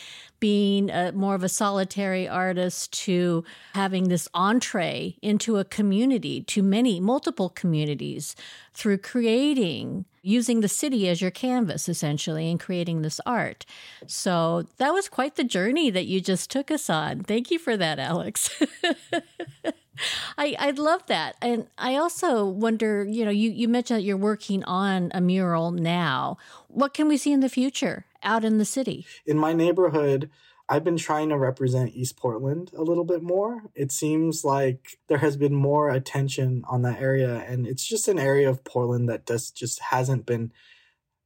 being 0.41 0.91
a, 0.91 1.13
more 1.13 1.35
of 1.35 1.45
a 1.45 1.51
solitary 1.51 2.27
artist, 2.27 2.93
to 3.05 3.45
having 3.75 4.09
this 4.09 4.27
entree 4.33 5.19
into 5.21 5.59
a 5.59 5.65
community, 5.65 6.41
to 6.45 6.63
many, 6.63 6.99
multiple 6.99 7.51
communities, 7.51 8.35
through 8.73 8.99
creating, 8.99 10.07
using 10.22 10.61
the 10.61 10.68
city 10.68 11.09
as 11.09 11.20
your 11.20 11.30
canvas, 11.30 11.88
essentially, 11.88 12.50
and 12.50 12.61
creating 12.61 13.02
this 13.02 13.20
art. 13.24 13.64
So 14.06 14.66
that 14.78 14.92
was 14.92 15.09
quite 15.09 15.37
the 15.37 15.44
journey 15.44 15.90
that 15.90 16.06
you 16.06 16.20
just 16.20 16.50
took 16.50 16.70
us 16.70 16.90
on. 16.90 17.22
Thank 17.24 17.50
you 17.50 17.59
for 17.59 17.76
that, 17.76 17.98
Alex. 17.98 18.50
I, 20.38 20.56
I 20.59 20.70
love 20.70 21.06
that. 21.06 21.37
And 21.42 21.66
I 21.78 21.96
also 21.96 22.44
wonder, 22.44 23.04
you 23.04 23.24
know, 23.24 23.30
you, 23.30 23.50
you 23.50 23.68
mentioned 23.68 23.98
that 23.98 24.04
you're 24.04 24.16
working 24.16 24.64
on 24.64 25.11
a 25.14 25.20
mural 25.20 25.70
now. 25.70 26.38
What 26.68 26.94
can 26.94 27.09
we 27.09 27.16
see 27.16 27.33
in 27.33 27.40
the 27.40 27.48
future 27.48 28.06
out 28.22 28.44
in 28.44 28.59
the 28.59 28.64
city? 28.64 29.06
In 29.26 29.38
my 29.38 29.52
neighborhood, 29.52 30.30
I've 30.72 30.85
been 30.85 30.96
trying 30.96 31.30
to 31.30 31.37
represent 31.37 31.96
East 31.96 32.16
Portland 32.16 32.70
a 32.76 32.85
little 32.85 33.04
bit 33.04 33.24
more. 33.24 33.64
It 33.74 33.90
seems 33.90 34.44
like 34.44 35.00
there 35.09 35.18
has 35.18 35.37
been 35.37 35.52
more 35.52 35.90
attention 35.90 36.62
on 36.68 36.83
that 36.83 37.00
area, 37.00 37.44
and 37.48 37.66
it's 37.66 37.85
just 37.85 38.06
an 38.06 38.20
area 38.20 38.48
of 38.48 38.62
Portland 38.62 39.09
that 39.09 39.26
just, 39.26 39.56
just 39.56 39.80
hasn't 39.80 40.26
been 40.26 40.52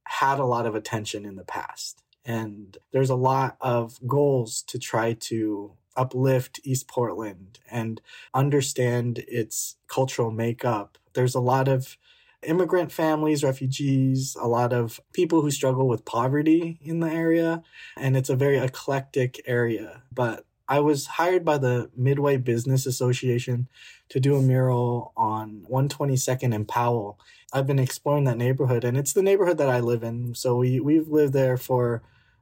had 0.05 0.39
a 0.39 0.45
lot 0.45 0.65
of 0.65 0.73
attention 0.73 1.27
in 1.27 1.35
the 1.35 1.43
past. 1.43 2.01
And 2.25 2.75
there's 2.91 3.11
a 3.11 3.15
lot 3.15 3.57
of 3.61 3.99
goals 4.07 4.63
to 4.63 4.79
try 4.79 5.13
to 5.13 5.73
uplift 5.95 6.59
East 6.63 6.87
Portland 6.87 7.59
and 7.69 8.01
understand 8.33 9.23
its 9.27 9.75
cultural 9.87 10.31
makeup. 10.31 10.97
There's 11.13 11.35
a 11.35 11.39
lot 11.39 11.67
of 11.67 11.97
immigrant 12.45 12.91
families, 12.91 13.43
refugees, 13.43 14.35
a 14.39 14.47
lot 14.47 14.73
of 14.73 14.99
people 15.13 15.41
who 15.41 15.51
struggle 15.51 15.87
with 15.87 16.05
poverty 16.05 16.79
in 16.81 16.99
the 16.99 17.09
area, 17.09 17.63
and 17.97 18.15
it's 18.15 18.29
a 18.29 18.35
very 18.35 18.57
eclectic 18.57 19.41
area. 19.45 20.03
But 20.13 20.45
I 20.67 20.79
was 20.79 21.05
hired 21.05 21.45
by 21.45 21.57
the 21.57 21.91
Midway 21.95 22.37
Business 22.37 22.85
Association 22.85 23.67
to 24.09 24.19
do 24.19 24.35
a 24.35 24.41
mural 24.41 25.13
on 25.15 25.65
122nd 25.69 26.55
and 26.55 26.67
Powell. 26.67 27.19
I've 27.53 27.67
been 27.67 27.79
exploring 27.79 28.23
that 28.25 28.37
neighborhood, 28.37 28.83
and 28.83 28.97
it's 28.97 29.13
the 29.13 29.21
neighborhood 29.21 29.57
that 29.59 29.69
I 29.69 29.79
live 29.79 30.03
in. 30.03 30.33
So 30.35 30.57
we 30.57 30.79
we've 30.79 31.07
lived 31.07 31.33
there 31.33 31.57
for 31.57 32.01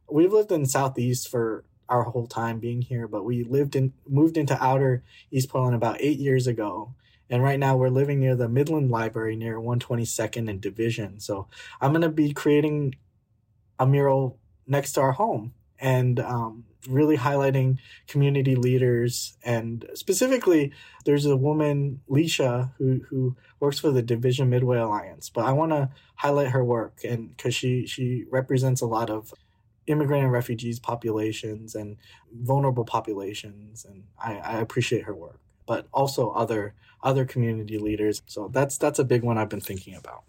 we've 0.09 0.33
lived 0.33 0.51
in 0.51 0.65
Southeast 0.65 1.29
for 1.29 1.65
our 1.89 2.03
whole 2.03 2.27
time 2.27 2.59
being 2.59 2.81
here, 2.81 3.07
but 3.07 3.25
we 3.25 3.43
lived 3.43 3.75
in 3.75 3.93
moved 4.07 4.37
into 4.37 4.61
outer 4.63 5.03
East 5.31 5.49
Portland 5.49 5.75
about 5.75 5.97
eight 5.99 6.19
years 6.19 6.47
ago. 6.47 6.95
And 7.33 7.41
right 7.41 7.57
now 7.57 7.75
we're 7.75 7.89
living 7.89 8.19
near 8.19 8.35
the 8.35 8.47
Midland 8.47 8.91
Library 8.91 9.35
near 9.35 9.59
122nd 9.59 10.47
and 10.51 10.61
Division. 10.61 11.19
So 11.19 11.47
I'm 11.81 11.89
going 11.91 12.03
to 12.03 12.09
be 12.09 12.31
creating 12.31 12.93
a 13.79 13.87
mural 13.87 14.37
next 14.67 14.91
to 14.93 15.01
our 15.01 15.13
home 15.13 15.55
and 15.79 16.19
um, 16.19 16.65
really 16.87 17.17
highlighting 17.17 17.79
community 18.07 18.53
leaders. 18.53 19.35
And 19.43 19.83
specifically, 19.95 20.73
there's 21.05 21.25
a 21.25 21.35
woman, 21.35 22.01
Leisha, 22.07 22.71
who, 22.77 23.01
who 23.09 23.35
works 23.59 23.79
for 23.79 23.89
the 23.89 24.03
Division 24.03 24.51
Midway 24.51 24.77
Alliance. 24.77 25.31
But 25.31 25.45
I 25.45 25.53
want 25.53 25.71
to 25.71 25.89
highlight 26.17 26.49
her 26.49 26.63
work 26.63 26.99
and 27.03 27.35
because 27.35 27.55
she, 27.55 27.87
she 27.87 28.25
represents 28.29 28.79
a 28.79 28.85
lot 28.85 29.09
of 29.09 29.33
immigrant 29.87 30.23
and 30.23 30.31
refugees 30.31 30.79
populations 30.79 31.73
and 31.73 31.97
vulnerable 32.31 32.85
populations 32.85 33.83
and 33.85 34.03
I, 34.23 34.35
I 34.35 34.59
appreciate 34.61 35.05
her 35.05 35.15
work 35.15 35.39
but 35.65 35.87
also 35.93 36.31
other 36.31 36.73
other 37.03 37.25
community 37.25 37.77
leaders. 37.77 38.21
So 38.25 38.47
that's 38.47 38.77
that's 38.77 38.99
a 38.99 39.03
big 39.03 39.23
one 39.23 39.37
i've 39.37 39.49
been 39.49 39.61
thinking 39.61 39.95
about. 39.95 40.23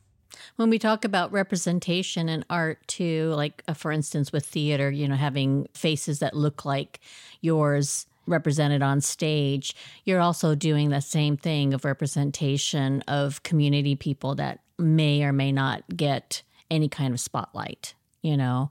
When 0.56 0.70
we 0.70 0.78
talk 0.78 1.04
about 1.04 1.32
representation 1.32 2.28
in 2.28 2.44
art 2.50 2.86
too 2.86 3.32
like 3.36 3.62
uh, 3.68 3.74
for 3.74 3.92
instance 3.92 4.32
with 4.32 4.44
theater 4.46 4.90
you 4.90 5.08
know 5.08 5.16
having 5.16 5.68
faces 5.74 6.18
that 6.18 6.34
look 6.34 6.64
like 6.64 7.00
yours 7.40 8.06
represented 8.26 8.82
on 8.82 9.00
stage 9.00 9.74
you're 10.04 10.20
also 10.20 10.54
doing 10.54 10.88
the 10.88 11.00
same 11.00 11.36
thing 11.36 11.74
of 11.74 11.84
representation 11.84 13.02
of 13.02 13.42
community 13.42 13.94
people 13.94 14.34
that 14.34 14.60
may 14.78 15.22
or 15.22 15.32
may 15.32 15.52
not 15.52 15.84
get 15.94 16.42
any 16.70 16.88
kind 16.88 17.12
of 17.12 17.20
spotlight 17.20 17.94
you 18.22 18.36
know 18.36 18.70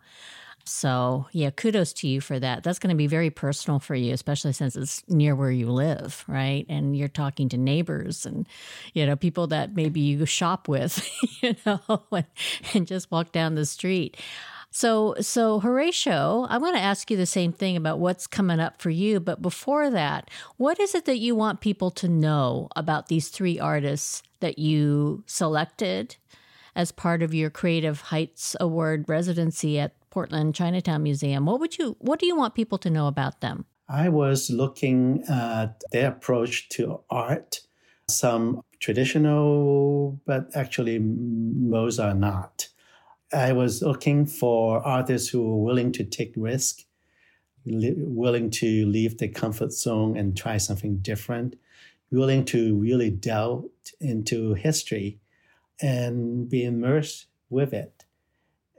so, 0.66 1.28
yeah, 1.34 1.50
kudos 1.50 1.92
to 1.94 2.08
you 2.08 2.22
for 2.22 2.40
that. 2.40 2.64
That's 2.64 2.80
going 2.80 2.90
to 2.90 2.96
be 2.96 3.08
very 3.08 3.30
personal 3.30 3.80
for 3.80 3.96
you, 3.96 4.14
especially 4.14 4.54
since 4.54 4.76
it's 4.76 5.04
near 5.10 5.36
where 5.36 5.52
you 5.52 5.70
live, 5.70 6.24
right? 6.28 6.66
And 6.70 6.96
you're 6.96 7.10
talking 7.10 7.50
to 7.50 7.58
neighbors 7.58 8.26
and, 8.26 8.48
you 8.94 9.06
know, 9.06 9.18
people 9.18 9.48
that 9.48 9.76
maybe 9.76 10.00
you 10.00 10.26
shop 10.26 10.70
with, 10.70 11.06
you 11.42 11.56
know, 11.66 12.04
and, 12.12 12.26
and 12.74 12.88
just 12.88 13.12
walk 13.12 13.34
down 13.34 13.56
the 13.56 13.66
street. 13.66 14.16
So, 14.72 15.16
so 15.20 15.60
Horatio, 15.60 16.48
I 16.50 16.58
want 16.58 16.76
to 16.78 16.82
ask 16.82 17.12
you 17.12 17.18
the 17.18 17.26
same 17.26 17.52
thing 17.52 17.76
about 17.76 18.00
what's 18.00 18.26
coming 18.26 18.60
up 18.60 18.82
for 18.82 18.90
you. 18.90 19.20
But 19.20 19.42
before 19.42 19.90
that, 19.92 20.32
what 20.58 20.80
is 20.80 20.96
it 20.96 21.06
that 21.06 21.20
you 21.20 21.36
want 21.36 21.62
people 21.62 21.92
to 21.92 22.08
know 22.08 22.70
about 22.76 23.08
these 23.08 23.28
three 23.28 23.60
artists 23.60 24.24
that 24.40 24.58
you 24.58 25.24
selected 25.28 26.16
as 26.76 26.92
part 26.92 27.22
of 27.22 27.34
your 27.34 27.50
Creative 27.50 28.00
Heights 28.02 28.56
Award 28.60 29.06
residency 29.08 29.78
at 29.78 29.94
Portland 30.14 30.54
Chinatown 30.54 31.02
Museum. 31.02 31.48
What 31.48 31.60
would 31.60 31.80
you 31.80 31.98
what 32.00 32.20
do 32.20 32.28
you 32.28 32.36
want 32.36 32.54
people 32.54 32.78
to 32.78 32.90
know 32.92 33.08
about 33.08 33.42
them? 33.42 33.66
I 33.90 34.10
was 34.10 34.52
looking 34.52 35.24
at 35.28 35.82
their 35.92 36.10
approach 36.10 36.70
to 36.70 37.00
art, 37.10 37.62
some 38.08 38.62
traditional, 38.80 40.22
but 40.28 40.52
actually 40.54 41.00
most 41.00 41.98
are 41.98 42.14
not. 42.14 42.68
I 43.34 43.54
was 43.54 43.82
looking 43.82 44.28
for 44.28 44.86
artists 44.86 45.30
who 45.30 45.42
were 45.42 45.64
willing 45.64 45.92
to 45.94 46.04
take 46.04 46.34
risk, 46.38 46.84
li- 47.66 47.96
willing 47.98 48.52
to 48.62 48.86
leave 48.86 49.18
the 49.18 49.30
comfort 49.30 49.74
zone 49.74 50.16
and 50.16 50.38
try 50.38 50.58
something 50.58 50.98
different, 50.98 51.56
willing 52.12 52.46
to 52.54 52.78
really 52.78 53.10
delve 53.10 53.66
into 54.00 54.54
history 54.54 55.20
and 55.82 56.48
be 56.48 56.64
immersed 56.64 57.26
with 57.50 57.74
it 57.74 58.06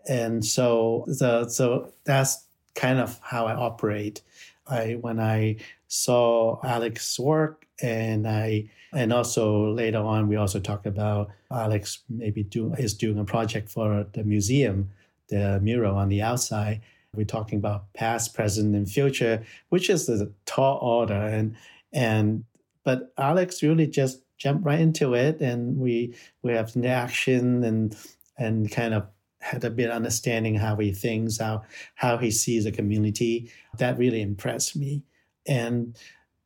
and 0.09 0.45
so 0.45 1.05
the, 1.07 1.49
so 1.49 1.93
that's 2.05 2.45
kind 2.75 2.99
of 2.99 3.19
how 3.23 3.47
I 3.47 3.55
operate. 3.55 4.23
I 4.67 4.99
when 5.01 5.21
I 5.21 5.57
saw 5.89 6.61
Alex's 6.65 7.19
work 7.19 7.67
and 7.83 8.27
I 8.27 8.71
and 8.93 9.13
also 9.13 9.73
later 9.73 9.99
on 9.99 10.29
we 10.29 10.37
also 10.37 10.61
talked 10.61 10.87
about 10.87 11.31
Alex 11.51 12.03
maybe 12.09 12.43
doing 12.43 12.75
is 12.79 12.95
doing 12.95 13.19
a 13.19 13.25
project 13.25 13.71
for 13.71 14.07
the 14.13 14.25
museum, 14.25 14.91
the 15.29 15.61
mural 15.61 15.97
on 15.97 16.09
the 16.09 16.23
outside. 16.23 16.81
We're 17.15 17.25
talking 17.25 17.59
about 17.59 17.93
past, 17.93 18.35
present, 18.35 18.75
and 18.75 18.91
future, 18.91 19.45
which 19.69 19.89
is 19.89 20.07
the 20.07 20.33
tall 20.47 20.79
order. 20.79 21.15
And 21.15 21.57
and 21.93 22.45
but 22.83 23.13
Alex 23.17 23.63
really 23.63 23.87
just 23.87 24.21
jumped 24.37 24.65
right 24.65 24.81
into 24.81 25.15
it, 25.15 25.41
and 25.41 25.79
we 25.79 26.15
we 26.43 26.53
have 26.53 26.77
action 26.85 27.63
and 27.63 27.97
and 28.37 28.71
kind 28.71 28.95
of 28.95 29.07
had 29.45 29.63
a 29.63 29.71
bit 29.71 29.91
understanding 29.91 30.55
how 30.55 30.75
he 30.77 30.91
thinks, 30.91 31.39
how 31.39 31.63
how 31.95 32.17
he 32.17 32.31
sees 32.31 32.65
the 32.65 32.73
community. 32.73 33.51
That 33.79 33.99
really 33.99 34.23
impressed 34.23 34.75
me. 34.75 35.03
And 35.47 35.97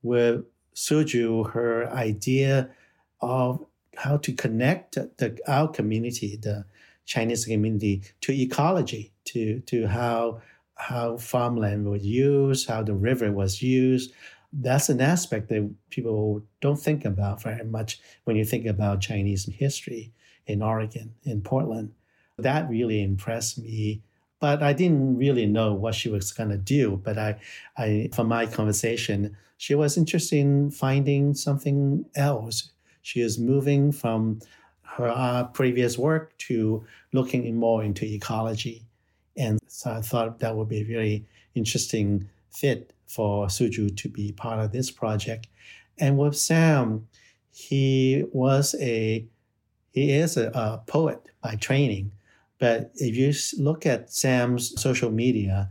with 0.02 0.44
Shuju, 0.74 1.50
her 1.52 1.88
idea 1.92 2.70
of 3.20 3.64
how 3.96 4.16
to 4.18 4.32
connect 4.32 4.94
the, 4.94 5.38
our 5.46 5.68
community, 5.68 6.36
the 6.36 6.64
Chinese 7.06 7.44
community, 7.44 8.02
to 8.22 8.32
ecology, 8.32 9.12
to 9.26 9.60
to 9.60 9.86
how 9.86 10.40
how 10.74 11.18
farmland 11.18 11.88
was 11.88 12.04
used, 12.04 12.68
how 12.68 12.82
the 12.82 12.94
river 12.94 13.30
was 13.30 13.62
used. 13.62 14.12
That's 14.52 14.88
an 14.88 15.00
aspect 15.00 15.50
that 15.50 15.70
people 15.90 16.42
don't 16.60 16.80
think 16.80 17.04
about 17.04 17.42
very 17.42 17.64
much 17.64 18.00
when 18.24 18.34
you 18.36 18.44
think 18.44 18.66
about 18.66 19.00
Chinese 19.00 19.44
history 19.46 20.12
in 20.46 20.62
Oregon, 20.62 21.14
in 21.24 21.42
Portland. 21.42 21.92
That 22.38 22.68
really 22.68 23.02
impressed 23.02 23.58
me. 23.58 24.02
But 24.40 24.62
I 24.62 24.72
didn't 24.72 25.16
really 25.16 25.46
know 25.46 25.74
what 25.74 25.94
she 25.94 26.08
was 26.08 26.30
going 26.32 26.50
to 26.50 26.56
do. 26.56 27.00
But 27.02 27.18
I, 27.18 27.40
I, 27.76 28.10
from 28.14 28.28
my 28.28 28.46
conversation, 28.46 29.36
she 29.56 29.74
was 29.74 29.96
interested 29.96 30.38
in 30.38 30.70
finding 30.70 31.34
something 31.34 32.04
else. 32.14 32.70
She 33.02 33.20
is 33.20 33.38
moving 33.38 33.90
from 33.90 34.40
her 34.82 35.08
uh, 35.08 35.44
previous 35.44 35.98
work 35.98 36.36
to 36.38 36.84
looking 37.12 37.56
more 37.56 37.82
into 37.82 38.04
ecology. 38.04 38.84
And 39.36 39.58
So 39.66 39.92
I 39.92 40.00
thought 40.00 40.40
that 40.40 40.56
would 40.56 40.68
be 40.68 40.80
a 40.80 40.84
very 40.84 41.24
interesting 41.54 42.28
fit 42.50 42.92
for 43.06 43.46
Shuju 43.46 43.96
to 43.96 44.08
be 44.08 44.32
part 44.32 44.60
of 44.60 44.72
this 44.72 44.90
project. 44.90 45.46
And 45.98 46.18
with 46.18 46.36
Sam, 46.36 47.08
he 47.52 48.24
was 48.32 48.74
a 48.80 49.26
he 49.90 50.12
is 50.12 50.36
a, 50.36 50.50
a 50.54 50.82
poet 50.86 51.20
by 51.42 51.56
training, 51.56 52.12
but 52.58 52.90
if 52.96 53.16
you 53.16 53.32
look 53.62 53.86
at 53.86 54.12
Sam's 54.12 54.80
social 54.80 55.10
media, 55.10 55.70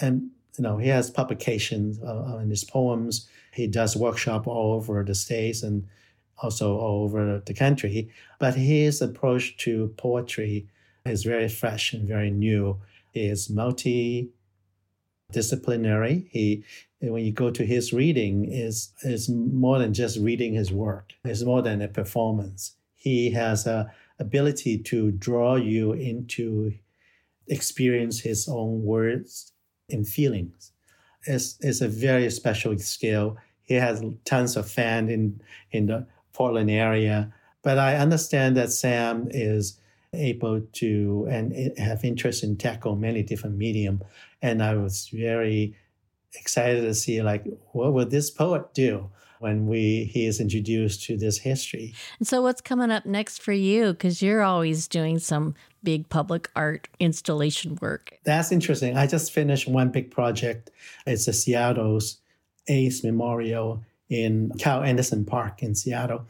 and 0.00 0.30
you 0.56 0.62
know 0.62 0.78
he 0.78 0.88
has 0.88 1.10
publications 1.10 2.00
uh, 2.02 2.38
in 2.42 2.50
his 2.50 2.64
poems, 2.64 3.28
he 3.52 3.66
does 3.66 3.96
workshop 3.96 4.46
all 4.46 4.74
over 4.74 5.02
the 5.04 5.14
states 5.14 5.62
and 5.62 5.86
also 6.42 6.76
all 6.76 7.04
over 7.04 7.42
the 7.44 7.54
country. 7.54 8.10
But 8.38 8.54
his 8.54 9.02
approach 9.02 9.56
to 9.58 9.94
poetry 9.96 10.66
is 11.04 11.24
very 11.24 11.48
fresh 11.48 11.92
and 11.92 12.08
very 12.08 12.30
new. 12.30 12.78
He 13.12 13.26
is 13.26 13.50
multi 13.50 14.30
disciplinary. 15.32 16.28
He 16.30 16.64
when 17.00 17.24
you 17.24 17.32
go 17.32 17.50
to 17.50 17.66
his 17.66 17.92
reading 17.92 18.50
is 18.50 18.92
is 19.02 19.28
more 19.28 19.78
than 19.78 19.92
just 19.92 20.18
reading 20.18 20.54
his 20.54 20.72
work. 20.72 21.12
It's 21.24 21.42
more 21.42 21.62
than 21.62 21.82
a 21.82 21.88
performance. 21.88 22.76
He 22.94 23.30
has 23.32 23.66
a 23.66 23.92
ability 24.22 24.78
to 24.78 25.10
draw 25.12 25.56
you 25.56 25.92
into 25.92 26.72
experience 27.48 28.20
his 28.20 28.48
own 28.48 28.82
words 28.82 29.52
and 29.90 30.06
feelings. 30.06 30.72
It's, 31.26 31.58
it's 31.60 31.80
a 31.80 31.88
very 31.88 32.30
special 32.30 32.78
skill. 32.78 33.36
He 33.62 33.74
has 33.74 34.02
tons 34.24 34.56
of 34.56 34.70
fans 34.70 35.10
in 35.10 35.40
in 35.70 35.86
the 35.86 36.06
Portland 36.32 36.70
area. 36.70 37.32
But 37.62 37.78
I 37.78 37.96
understand 37.96 38.56
that 38.56 38.72
Sam 38.72 39.28
is 39.30 39.78
able 40.12 40.60
to 40.60 41.26
and 41.30 41.78
have 41.78 42.04
interest 42.04 42.42
in 42.42 42.56
tackle 42.56 42.96
many 42.96 43.22
different 43.22 43.56
medium. 43.56 44.02
And 44.40 44.62
I 44.62 44.74
was 44.74 45.08
very 45.12 45.76
excited 46.34 46.82
to 46.82 46.94
see 46.94 47.22
like 47.22 47.44
what 47.72 47.92
would 47.92 48.10
this 48.10 48.30
poet 48.30 48.74
do 48.74 49.10
when 49.42 49.66
we 49.66 50.04
he 50.04 50.24
is 50.26 50.40
introduced 50.40 51.02
to 51.04 51.16
this 51.16 51.38
history. 51.38 51.94
And 52.18 52.28
so 52.28 52.40
what's 52.42 52.60
coming 52.60 52.92
up 52.92 53.04
next 53.04 53.42
for 53.42 53.52
you? 53.52 53.92
Because 53.92 54.22
you're 54.22 54.42
always 54.42 54.86
doing 54.86 55.18
some 55.18 55.54
big 55.82 56.08
public 56.08 56.48
art 56.54 56.88
installation 57.00 57.76
work. 57.82 58.18
That's 58.24 58.52
interesting. 58.52 58.96
I 58.96 59.08
just 59.08 59.32
finished 59.32 59.66
one 59.66 59.90
big 59.90 60.12
project. 60.12 60.70
It's 61.06 61.26
a 61.26 61.32
Seattle's 61.32 62.18
AIDS 62.68 63.02
Memorial 63.02 63.84
in 64.08 64.52
Cal 64.58 64.84
Anderson 64.84 65.24
Park 65.24 65.62
in 65.62 65.74
Seattle. 65.74 66.26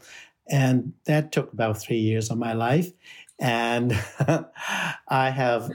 And 0.49 0.93
that 1.05 1.31
took 1.31 1.53
about 1.53 1.79
three 1.79 1.99
years 1.99 2.31
of 2.31 2.37
my 2.39 2.53
life. 2.53 2.91
And 3.39 3.93
I 5.07 5.29
have 5.29 5.71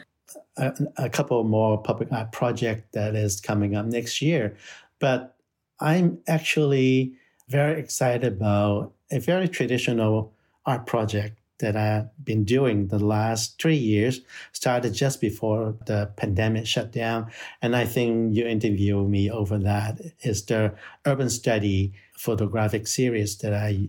a, 0.56 0.72
a, 0.96 1.08
couple 1.08 1.42
more 1.44 1.80
public 1.80 2.12
art 2.12 2.32
project 2.32 2.92
that 2.92 3.14
is 3.14 3.40
coming 3.40 3.76
up 3.76 3.86
next 3.86 4.20
year. 4.20 4.56
But 4.98 5.36
I'm 5.80 6.18
actually 6.26 7.14
very 7.48 7.80
excited 7.80 8.32
about 8.34 8.92
a 9.10 9.18
very 9.18 9.48
traditional 9.48 10.32
art 10.66 10.86
project 10.86 11.38
that 11.58 11.76
I've 11.76 12.24
been 12.24 12.44
doing 12.44 12.88
the 12.88 12.98
last 12.98 13.60
three 13.60 13.76
years, 13.76 14.20
started 14.52 14.94
just 14.94 15.20
before 15.20 15.74
the 15.86 16.10
pandemic 16.16 16.66
shut 16.66 16.92
down. 16.92 17.30
And 17.62 17.74
I 17.74 17.84
think 17.84 18.34
you 18.36 18.46
interviewed 18.46 19.08
me 19.08 19.30
over 19.30 19.58
that 19.58 20.00
is 20.22 20.44
the 20.44 20.74
urban 21.04 21.30
study 21.30 21.92
photographic 22.16 22.86
series 22.86 23.38
that 23.38 23.54
I 23.54 23.88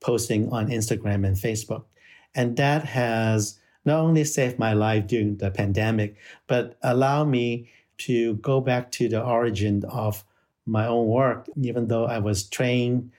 posting 0.00 0.50
on 0.50 0.68
Instagram 0.68 1.26
and 1.26 1.36
Facebook. 1.36 1.84
And 2.34 2.56
that 2.56 2.84
has 2.84 3.58
not 3.84 4.00
only 4.00 4.24
saved 4.24 4.58
my 4.58 4.72
life 4.72 5.06
during 5.06 5.38
the 5.38 5.50
pandemic, 5.50 6.16
but 6.46 6.78
allow 6.82 7.24
me 7.24 7.70
to 7.98 8.34
go 8.36 8.60
back 8.60 8.90
to 8.92 9.08
the 9.08 9.22
origin 9.22 9.84
of 9.88 10.24
my 10.70 10.86
own 10.86 11.06
work, 11.06 11.48
even 11.60 11.88
though 11.88 12.06
I 12.06 12.18
was 12.18 12.48
trained 12.48 13.10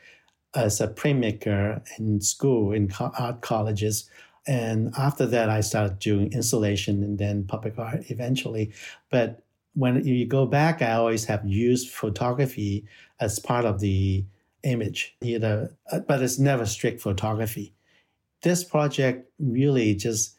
as 0.56 0.82
a 0.82 0.88
printmaker 0.88 1.82
in 1.98 2.22
school, 2.22 2.74
in 2.74 2.92
art 3.00 3.42
colleges. 3.42 4.10
And 4.48 4.94
after 4.98 5.26
that, 5.28 5.50
I 5.50 5.62
started 5.62 6.00
doing 6.00 6.34
installation 6.34 7.04
and 7.04 7.18
then 7.18 7.46
public 7.46 7.78
art 7.78 8.10
eventually. 8.10 8.74
But 9.10 9.44
when 9.74 10.06
you 10.06 10.26
go 10.26 10.46
back, 10.46 10.82
I 10.82 10.94
always 10.94 11.26
have 11.26 11.46
used 11.46 11.90
photography 11.90 12.86
as 13.20 13.40
part 13.40 13.66
of 13.66 13.80
the 13.80 14.26
image, 14.64 15.16
either, 15.22 15.76
but 16.08 16.22
it's 16.22 16.40
never 16.40 16.66
strict 16.66 17.02
photography. 17.02 17.74
This 18.42 18.64
project 18.64 19.30
really 19.40 19.96
just 19.96 20.38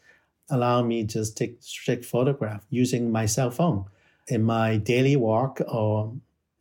allowed 0.50 0.86
me 0.86 1.06
to 1.06 1.24
take 1.32 1.56
strict 1.60 2.04
photograph 2.04 2.62
using 2.68 3.10
my 3.10 3.26
cell 3.26 3.50
phone 3.50 3.86
in 4.28 4.42
my 4.42 4.76
daily 4.76 5.16
walk 5.16 5.60
or 5.66 6.12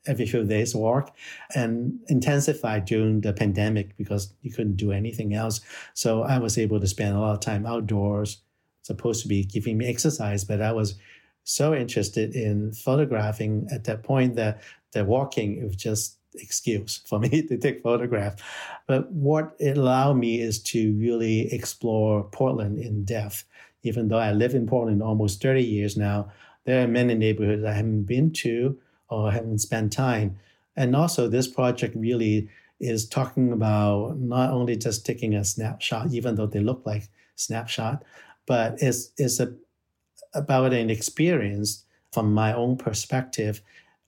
every 0.08 0.26
few 0.26 0.44
days 0.44 0.76
walk 0.76 1.16
and 1.56 2.00
intensified 2.08 2.86
during 2.86 3.22
the 3.22 3.34
pandemic 3.34 3.96
because 3.98 4.34
you 4.42 4.52
couldn't 4.52 4.78
do 4.78 4.92
anything 4.92 5.34
else. 5.34 5.62
So 5.94 6.24
I 6.24 6.40
was 6.40 6.58
able 6.58 6.80
to 6.80 6.88
spend 6.88 7.16
a 7.16 7.20
lot 7.20 7.34
of 7.34 7.40
time 7.40 7.66
outdoors, 7.66 8.42
supposed 8.82 9.22
to 9.22 9.28
be 9.28 9.44
giving 9.44 9.78
me 9.78 9.88
exercise, 9.88 10.44
but 10.44 10.62
I 10.62 10.72
was 10.72 10.96
so 11.44 11.74
interested 11.74 12.36
in 12.36 12.72
photographing 12.74 13.68
at 13.72 13.84
that 13.86 14.04
point 14.04 14.36
that 14.36 14.62
the 14.94 15.06
walking 15.06 15.64
was 15.64 15.76
just 15.76 16.18
excuse 16.36 16.98
for 17.06 17.20
me 17.20 17.30
to 17.48 17.58
take 17.58 17.84
photograph. 17.84 18.36
But 18.88 19.12
what 19.12 19.56
it 19.60 19.78
allowed 19.78 20.18
me 20.18 20.42
is 20.42 20.62
to 20.64 20.94
really 20.98 21.54
explore 21.54 22.24
Portland 22.24 22.80
in 22.80 23.04
depth. 23.04 23.46
Even 23.84 24.08
though 24.08 24.20
I 24.20 24.32
live 24.32 24.54
in 24.54 24.68
Portland 24.68 25.02
almost 25.02 25.42
30 25.42 25.64
years 25.64 25.98
now, 25.98 26.32
there 26.66 26.84
are 26.84 26.88
many 26.88 27.16
neighborhoods 27.16 27.64
I 27.64 27.74
haven't 27.74 28.04
been 28.04 28.32
to 28.34 28.78
or 29.12 29.32
haven't 29.32 29.60
spent 29.60 29.92
time. 29.92 30.38
And 30.76 30.96
also, 30.96 31.28
this 31.28 31.48
project 31.48 31.96
really 31.96 32.50
is 32.80 33.08
talking 33.08 33.52
about 33.52 34.18
not 34.18 34.52
only 34.52 34.76
just 34.76 35.06
taking 35.06 35.36
a 35.36 35.44
snapshot, 35.44 36.12
even 36.12 36.36
though 36.36 36.48
they 36.48 36.62
look 36.62 36.82
like 36.86 37.10
snapshot, 37.36 38.04
but 38.48 38.82
it's, 38.82 39.12
it's 39.18 39.40
a, 39.40 39.54
about 40.34 40.74
an 40.74 40.90
experience 40.90 41.86
from 42.12 42.34
my 42.34 42.54
own 42.54 42.78
perspective 42.78 43.62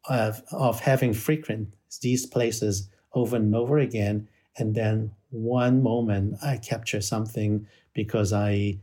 of, 0.10 0.42
of 0.52 0.80
having 0.80 1.14
frequent 1.14 1.74
these 2.02 2.26
places 2.26 2.90
over 3.14 3.36
and 3.36 3.56
over 3.56 3.78
again. 3.78 4.28
And 4.58 4.74
then 4.74 5.12
one 5.30 5.84
moment 5.84 6.38
I 6.44 6.58
capture 6.58 7.02
something 7.02 7.68
because 7.94 8.34
I 8.34 8.80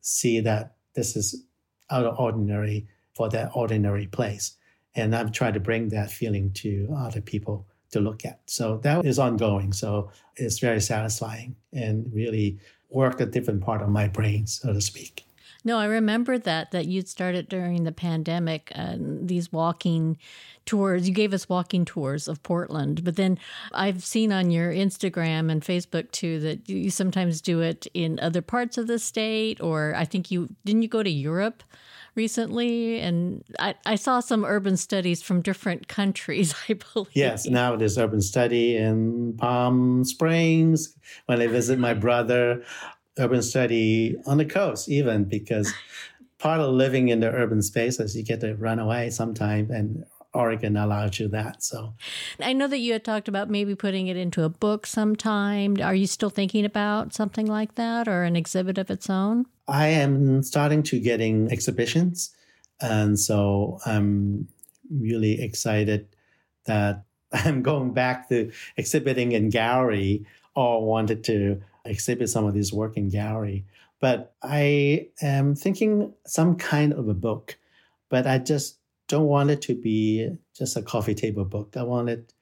see 0.00 0.40
that 0.40 0.74
this 0.94 1.16
is 1.16 1.44
out 1.90 2.04
of 2.04 2.18
ordinary 2.18 2.88
for 3.14 3.28
that 3.30 3.50
ordinary 3.54 4.06
place. 4.06 4.56
And 4.98 5.14
I'm 5.14 5.32
trying 5.32 5.54
to 5.54 5.60
bring 5.60 5.88
that 5.90 6.10
feeling 6.10 6.52
to 6.54 6.94
other 6.96 7.20
people 7.20 7.66
to 7.90 8.00
look 8.00 8.24
at. 8.24 8.40
So 8.46 8.78
that 8.78 9.04
is 9.04 9.18
ongoing. 9.18 9.72
So 9.72 10.10
it's 10.36 10.58
very 10.58 10.80
satisfying 10.80 11.56
and 11.72 12.10
really 12.12 12.58
worked 12.90 13.20
a 13.20 13.26
different 13.26 13.62
part 13.62 13.82
of 13.82 13.88
my 13.88 14.08
brain, 14.08 14.46
so 14.46 14.72
to 14.72 14.80
speak. 14.80 15.24
No, 15.64 15.76
I 15.78 15.86
remember 15.86 16.38
that 16.38 16.70
that 16.70 16.86
you'd 16.86 17.08
started 17.08 17.48
during 17.48 17.84
the 17.84 17.92
pandemic 17.92 18.70
and 18.74 19.28
these 19.28 19.52
walking 19.52 20.16
tours. 20.64 21.08
You 21.08 21.14
gave 21.14 21.34
us 21.34 21.48
walking 21.48 21.84
tours 21.84 22.28
of 22.28 22.42
Portland, 22.42 23.02
but 23.04 23.16
then 23.16 23.38
I've 23.72 24.04
seen 24.04 24.32
on 24.32 24.50
your 24.50 24.72
Instagram 24.72 25.50
and 25.50 25.62
Facebook 25.62 26.10
too 26.12 26.38
that 26.40 26.68
you 26.68 26.90
sometimes 26.90 27.40
do 27.40 27.60
it 27.60 27.86
in 27.92 28.20
other 28.20 28.40
parts 28.40 28.78
of 28.78 28.86
the 28.86 28.98
state 28.98 29.60
or 29.60 29.94
I 29.96 30.04
think 30.04 30.30
you 30.30 30.48
didn't 30.64 30.82
you 30.82 30.88
go 30.88 31.02
to 31.02 31.10
Europe 31.10 31.62
recently 32.18 32.98
and 32.98 33.44
I, 33.60 33.76
I 33.86 33.94
saw 33.94 34.18
some 34.18 34.44
urban 34.44 34.76
studies 34.76 35.22
from 35.22 35.40
different 35.40 35.86
countries, 35.86 36.52
I 36.68 36.74
believe. 36.74 37.08
Yes, 37.14 37.46
now 37.46 37.76
there's 37.76 37.96
urban 37.96 38.20
study 38.20 38.76
in 38.76 39.36
Palm 39.38 40.04
Springs 40.04 40.94
when 41.26 41.40
I 41.40 41.46
visit 41.46 41.78
my 41.78 41.94
brother 41.94 42.64
urban 43.18 43.42
study 43.42 44.16
on 44.26 44.36
the 44.38 44.44
coast, 44.44 44.88
even 44.88 45.24
because 45.24 45.72
part 46.38 46.60
of 46.60 46.74
living 46.74 47.08
in 47.08 47.20
the 47.20 47.30
urban 47.30 47.62
spaces, 47.62 48.16
you 48.16 48.24
get 48.24 48.40
to 48.40 48.54
run 48.56 48.78
away 48.80 49.10
sometime, 49.10 49.70
and 49.70 50.04
Oregon 50.34 50.76
allows 50.76 51.18
you 51.20 51.28
that. 51.28 51.62
So 51.62 51.94
I 52.40 52.52
know 52.52 52.66
that 52.66 52.78
you 52.78 52.92
had 52.92 53.04
talked 53.04 53.28
about 53.28 53.48
maybe 53.48 53.74
putting 53.74 54.08
it 54.08 54.16
into 54.16 54.42
a 54.42 54.48
book 54.48 54.86
sometime. 54.86 55.76
Are 55.82 55.94
you 55.94 56.06
still 56.06 56.30
thinking 56.30 56.64
about 56.64 57.14
something 57.14 57.46
like 57.46 57.76
that 57.76 58.08
or 58.08 58.24
an 58.24 58.36
exhibit 58.36 58.78
of 58.78 58.90
its 58.90 59.08
own? 59.08 59.46
I 59.68 59.88
am 59.88 60.42
starting 60.42 60.82
to 60.84 60.98
getting 60.98 61.52
exhibitions. 61.52 62.34
And 62.80 63.18
so 63.18 63.78
I'm 63.84 64.48
really 64.90 65.42
excited 65.42 66.08
that 66.64 67.04
I'm 67.32 67.62
going 67.62 67.92
back 67.92 68.28
to 68.30 68.50
exhibiting 68.76 69.32
in 69.32 69.50
gallery 69.50 70.24
or 70.56 70.84
wanted 70.84 71.22
to 71.24 71.60
exhibit 71.84 72.30
some 72.30 72.46
of 72.46 72.54
this 72.54 72.72
work 72.72 72.96
in 72.96 73.10
gallery. 73.10 73.66
But 74.00 74.34
I 74.42 75.08
am 75.20 75.54
thinking 75.54 76.14
some 76.26 76.56
kind 76.56 76.92
of 76.92 77.08
a 77.08 77.14
book, 77.14 77.58
but 78.08 78.26
I 78.26 78.38
just 78.38 78.78
don't 79.08 79.26
want 79.26 79.50
it 79.50 79.62
to 79.62 79.74
be 79.74 80.30
just 80.56 80.76
a 80.76 80.82
coffee 80.82 81.14
table 81.14 81.44
book. 81.44 81.76
I 81.76 81.82
want 81.82 82.08
it 82.08 82.32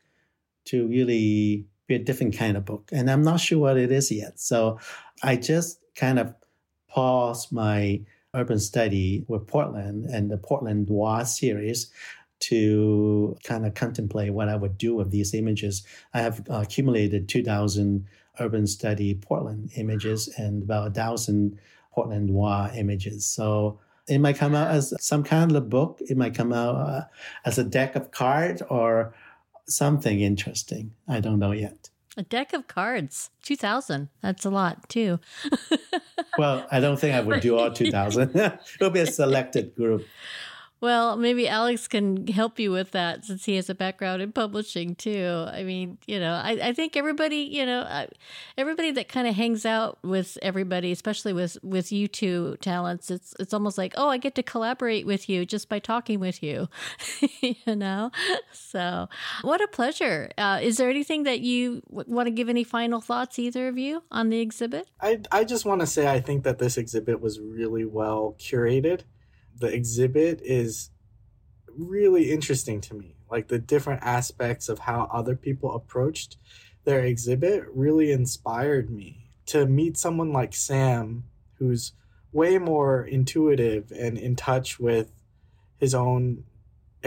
to 0.67 0.87
really 0.87 1.67
be 1.87 1.95
a 1.95 1.99
different 1.99 2.37
kind 2.37 2.57
of 2.57 2.65
book. 2.65 2.91
And 2.93 3.11
I'm 3.11 3.23
not 3.23 3.41
sure 3.41 3.59
what 3.59 3.77
it 3.77 3.91
is 3.91 4.11
yet. 4.11 4.39
So 4.39 4.79
I 5.23 5.37
just 5.37 5.79
kind 5.95 6.19
of 6.19 6.35
pause 6.97 7.53
my 7.53 8.01
urban 8.33 8.59
study 8.59 9.23
with 9.29 9.47
Portland 9.47 10.07
and 10.07 10.31
the 10.31 10.39
Portland 10.39 10.89
Noir 10.89 11.27
series 11.27 11.93
to 12.41 13.37
kind 13.45 13.67
of 13.67 13.75
contemplate 13.75 14.33
what 14.33 14.49
I 14.49 14.57
would 14.57 14.79
do 14.79 14.95
with 14.95 15.11
these 15.11 15.35
images. 15.35 15.85
I 16.15 16.23
have 16.23 16.43
accumulated 16.49 17.29
2,000 17.29 18.07
urban 18.41 18.67
study 18.67 19.15
Portland 19.15 19.73
images 19.77 20.29
and 20.39 20.63
about 20.63 20.89
a 20.89 20.91
thousand 20.91 21.59
Portland 21.93 22.31
Noir 22.31 22.71
images. 22.75 23.27
So 23.27 23.79
it 24.09 24.19
might 24.19 24.37
come 24.37 24.55
out 24.55 24.71
as 24.71 24.95
some 24.99 25.23
kind 25.23 25.51
of 25.51 25.57
a 25.59 25.61
book. 25.61 26.01
It 26.01 26.17
might 26.17 26.35
come 26.35 26.53
out 26.55 26.77
uh, 26.77 27.05
as 27.45 27.59
a 27.59 27.65
deck 27.65 27.95
of 27.95 28.11
cards 28.11 28.63
or 28.71 29.15
something 29.69 30.21
interesting. 30.21 30.93
I 31.07 31.21
don't 31.21 31.39
know 31.39 31.53
yet. 31.53 31.91
A 32.17 32.23
deck 32.23 32.55
of 32.55 32.67
cards, 32.67 33.31
2000. 33.43 34.09
That's 34.23 34.45
a 34.47 34.51
lot 34.51 34.89
too. 34.89 35.21
well, 36.39 36.67
I 36.71 36.81
don't 36.81 36.99
think 36.99 37.15
I 37.15 37.21
would 37.21 37.41
do 37.41 37.59
all 37.59 37.71
2000. 37.71 38.35
It'll 38.81 38.91
be 38.91 39.01
a 39.01 39.07
selected 39.07 39.75
group. 39.75 40.07
Well, 40.79 41.17
maybe 41.17 41.49
Alex 41.49 41.89
can 41.89 42.27
help 42.27 42.59
you 42.59 42.71
with 42.71 42.91
that 42.91 43.25
since 43.25 43.47
he 43.47 43.57
has 43.57 43.71
a 43.71 43.75
background 43.75 44.21
in 44.21 44.33
publishing 44.33 44.95
too. 44.95 45.47
I 45.49 45.63
mean, 45.63 45.97
you 46.07 46.21
know, 46.21 46.35
I, 46.35 46.59
I 46.63 46.73
think 46.75 46.97
everybody, 46.99 47.39
you 47.39 47.65
know, 47.65 48.07
everybody 48.59 48.91
that 48.91 49.09
kind 49.09 49.27
of 49.27 49.35
hangs 49.35 49.65
out 49.65 49.99
with 50.03 50.37
everybody, 50.43 50.93
especially 50.93 51.33
with 51.33 51.57
with 51.63 51.93
you 51.93 52.09
two 52.09 52.59
talents, 52.61 53.11
it's 53.11 53.35
it's 53.41 53.55
almost 53.55 53.79
like, 53.79 53.95
oh, 53.97 54.11
I 54.11 54.19
get 54.19 54.35
to 54.35 54.43
collaborate 54.43 55.07
with 55.07 55.31
you 55.31 55.47
just 55.47 55.71
by 55.71 55.79
talking 55.79 56.21
with 56.21 56.43
you, 56.43 56.69
you 57.41 57.75
know. 57.75 58.11
So, 58.53 59.09
what 59.41 59.63
a 59.63 59.69
pleasure! 59.69 60.31
Uh, 60.37 60.61
is 60.63 60.77
there 60.77 60.91
anything 60.91 61.23
that 61.23 61.41
you 61.41 61.83
w- 61.89 62.15
want 62.15 62.27
to 62.27 62.31
give 62.31 62.51
any 62.51 62.65
final 62.65 63.01
thoughts, 63.01 63.39
either 63.39 63.69
of 63.69 63.79
you, 63.79 64.03
on 64.11 64.29
the 64.29 64.41
exhibit? 64.41 64.91
I 65.01 65.21
I 65.33 65.45
just 65.45 65.65
want 65.65 65.81
to 65.81 65.87
say 65.87 66.07
I 66.07 66.21
think 66.21 66.45
that 66.45 66.59
this 66.59 66.77
exhibit 66.77 67.23
was 67.23 67.41
really 67.41 67.87
well 67.87 68.37
curated 68.39 69.01
the 69.59 69.69
exhibit 69.69 70.41
is 70.43 70.91
really 71.69 72.31
interesting 72.31 72.81
to 72.83 72.95
me. 72.95 73.17
Like 73.31 73.49
the 73.49 73.59
different 73.59 74.03
aspects 74.03 74.69
of 74.69 74.81
how 74.81 75.09
other 75.13 75.35
people 75.35 75.75
approached 75.75 76.37
their 76.85 77.01
exhibit 77.01 77.65
really 77.73 78.13
inspired 78.13 78.91
me 78.91 79.31
to 79.47 79.67
meet 79.67 79.97
someone 79.97 80.33
like 80.33 80.55
Sam, 80.55 81.25
who's 81.59 81.93
way 82.33 82.59
more 82.59 83.05
intuitive 83.05 83.91
and 83.91 84.19
in 84.19 84.37
touch 84.37 84.79
with 84.79 85.11
his 85.79 85.95
own 85.95 86.45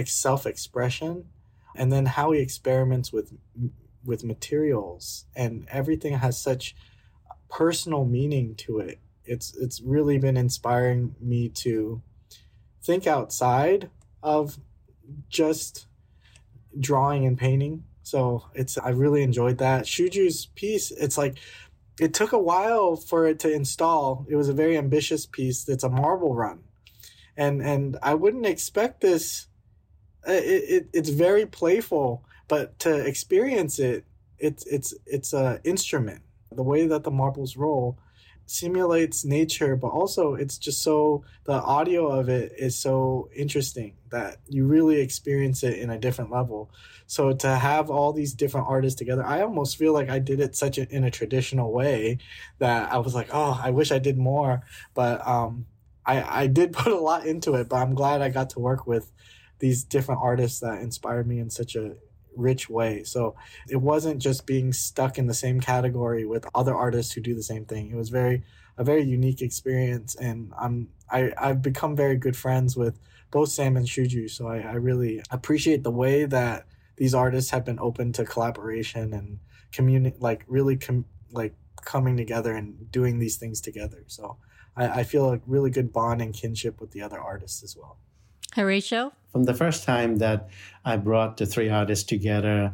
self 0.05 0.45
expression, 0.45 1.25
and 1.75 1.91
then 1.91 2.05
how 2.05 2.31
he 2.31 2.39
experiments 2.39 3.11
with 3.13 3.33
with 4.03 4.23
materials 4.23 5.25
and 5.35 5.67
everything 5.69 6.17
has 6.17 6.39
such 6.39 6.75
personal 7.49 8.05
meaning 8.05 8.55
to 8.55 8.79
it. 8.79 8.99
It's 9.25 9.55
it's 9.55 9.81
really 9.81 10.17
been 10.17 10.37
inspiring 10.37 11.15
me 11.19 11.49
to 11.49 12.01
think 12.81 13.07
outside 13.07 13.89
of 14.21 14.57
just 15.29 15.87
drawing 16.79 17.25
and 17.25 17.37
painting. 17.37 17.83
So 18.03 18.45
it's 18.53 18.77
I 18.77 18.89
really 18.89 19.23
enjoyed 19.23 19.57
that. 19.59 19.85
Shuju's 19.85 20.47
piece, 20.55 20.91
it's 20.91 21.17
like 21.17 21.37
it 21.99 22.13
took 22.13 22.31
a 22.31 22.39
while 22.39 22.95
for 22.95 23.27
it 23.27 23.39
to 23.39 23.51
install. 23.51 24.25
It 24.29 24.35
was 24.35 24.49
a 24.49 24.53
very 24.53 24.77
ambitious 24.77 25.25
piece. 25.25 25.67
It's 25.67 25.83
a 25.83 25.89
marble 25.89 26.33
run. 26.33 26.59
And 27.37 27.61
and 27.61 27.97
I 28.01 28.15
wouldn't 28.15 28.45
expect 28.45 29.01
this 29.01 29.47
uh, 30.27 30.31
it, 30.33 30.63
it 30.69 30.89
it's 30.93 31.09
very 31.09 31.45
playful, 31.45 32.25
but 32.47 32.77
to 32.79 32.93
experience 32.95 33.79
it, 33.79 34.05
it's 34.37 34.65
it's 34.65 34.93
it's 35.05 35.33
a 35.33 35.59
instrument. 35.63 36.21
The 36.51 36.63
way 36.63 36.87
that 36.87 37.03
the 37.03 37.11
marbles 37.11 37.55
roll 37.55 37.97
simulates 38.49 39.23
nature, 39.23 39.75
but 39.75 39.89
also 39.89 40.33
it's 40.33 40.57
just 40.57 40.81
so 40.81 41.23
the 41.45 41.53
audio 41.53 42.07
of 42.07 42.29
it 42.29 42.53
is 42.57 42.75
so 42.75 43.29
interesting 43.35 43.93
that 44.09 44.37
you 44.47 44.65
really 44.65 44.99
experience 45.01 45.63
it 45.63 45.77
in 45.77 45.89
a 45.89 45.99
different 45.99 46.31
level. 46.31 46.71
So 47.05 47.31
to 47.33 47.55
have 47.55 47.89
all 47.89 48.11
these 48.11 48.33
different 48.33 48.67
artists 48.67 48.97
together, 48.97 49.25
I 49.25 49.41
almost 49.41 49.77
feel 49.77 49.93
like 49.93 50.09
I 50.09 50.19
did 50.19 50.39
it 50.39 50.55
such 50.55 50.77
a, 50.77 50.87
in 50.93 51.03
a 51.03 51.11
traditional 51.11 51.71
way 51.71 52.17
that 52.59 52.91
I 52.91 52.97
was 52.97 53.15
like, 53.15 53.29
oh, 53.31 53.59
I 53.61 53.69
wish 53.71 53.91
I 53.91 53.99
did 53.99 54.17
more. 54.17 54.63
But 54.93 55.25
um, 55.27 55.65
I 56.05 56.43
I 56.43 56.47
did 56.47 56.73
put 56.81 56.91
a 56.91 56.99
lot 56.99 57.25
into 57.25 57.53
it, 57.55 57.69
but 57.69 57.77
I'm 57.77 57.95
glad 57.95 58.21
I 58.21 58.29
got 58.29 58.49
to 58.51 58.59
work 58.59 58.87
with 58.87 59.11
these 59.59 59.83
different 59.83 60.21
artists 60.23 60.59
that 60.61 60.81
inspired 60.81 61.27
me 61.27 61.39
in 61.39 61.49
such 61.49 61.75
a 61.75 61.95
rich 62.35 62.69
way. 62.69 63.03
So 63.03 63.35
it 63.67 63.77
wasn't 63.77 64.21
just 64.21 64.45
being 64.45 64.73
stuck 64.73 65.17
in 65.17 65.27
the 65.27 65.33
same 65.33 65.59
category 65.59 66.25
with 66.25 66.45
other 66.55 66.75
artists 66.75 67.13
who 67.13 67.21
do 67.21 67.35
the 67.35 67.43
same 67.43 67.65
thing. 67.65 67.91
It 67.91 67.95
was 67.95 68.09
very 68.09 68.43
a 68.77 68.83
very 68.83 69.03
unique 69.03 69.41
experience, 69.41 70.15
and 70.15 70.53
I'm 70.57 70.87
I 71.11 71.31
I've 71.37 71.61
become 71.61 71.95
very 71.95 72.15
good 72.15 72.37
friends 72.37 72.77
with 72.77 72.97
both 73.31 73.49
Sam 73.49 73.77
and 73.77 73.85
Shuju. 73.85 74.29
So 74.29 74.47
I, 74.47 74.59
I 74.59 74.73
really 74.73 75.21
appreciate 75.29 75.83
the 75.83 75.91
way 75.91 76.25
that 76.25 76.65
these 76.95 77.13
artists 77.13 77.51
have 77.51 77.65
been 77.65 77.79
open 77.79 78.13
to 78.13 78.25
collaboration 78.25 79.13
and 79.13 79.39
community, 79.71 80.17
like 80.19 80.45
really 80.47 80.77
com- 80.77 81.05
like 81.31 81.55
coming 81.83 82.17
together 82.17 82.53
and 82.55 82.91
doing 82.91 83.19
these 83.19 83.37
things 83.37 83.61
together. 83.61 84.03
So 84.07 84.37
I, 84.75 84.99
I 84.99 85.03
feel 85.03 85.33
a 85.33 85.41
really 85.45 85.69
good 85.69 85.93
bond 85.93 86.21
and 86.21 86.33
kinship 86.33 86.81
with 86.81 86.91
the 86.91 87.01
other 87.01 87.19
artists 87.19 87.63
as 87.63 87.75
well. 87.75 87.97
Horatio? 88.59 89.13
From 89.31 89.43
the 89.43 89.53
first 89.53 89.83
time 89.83 90.17
that 90.17 90.49
I 90.83 90.97
brought 90.97 91.37
the 91.37 91.45
three 91.45 91.69
artists 91.69 92.03
together 92.05 92.73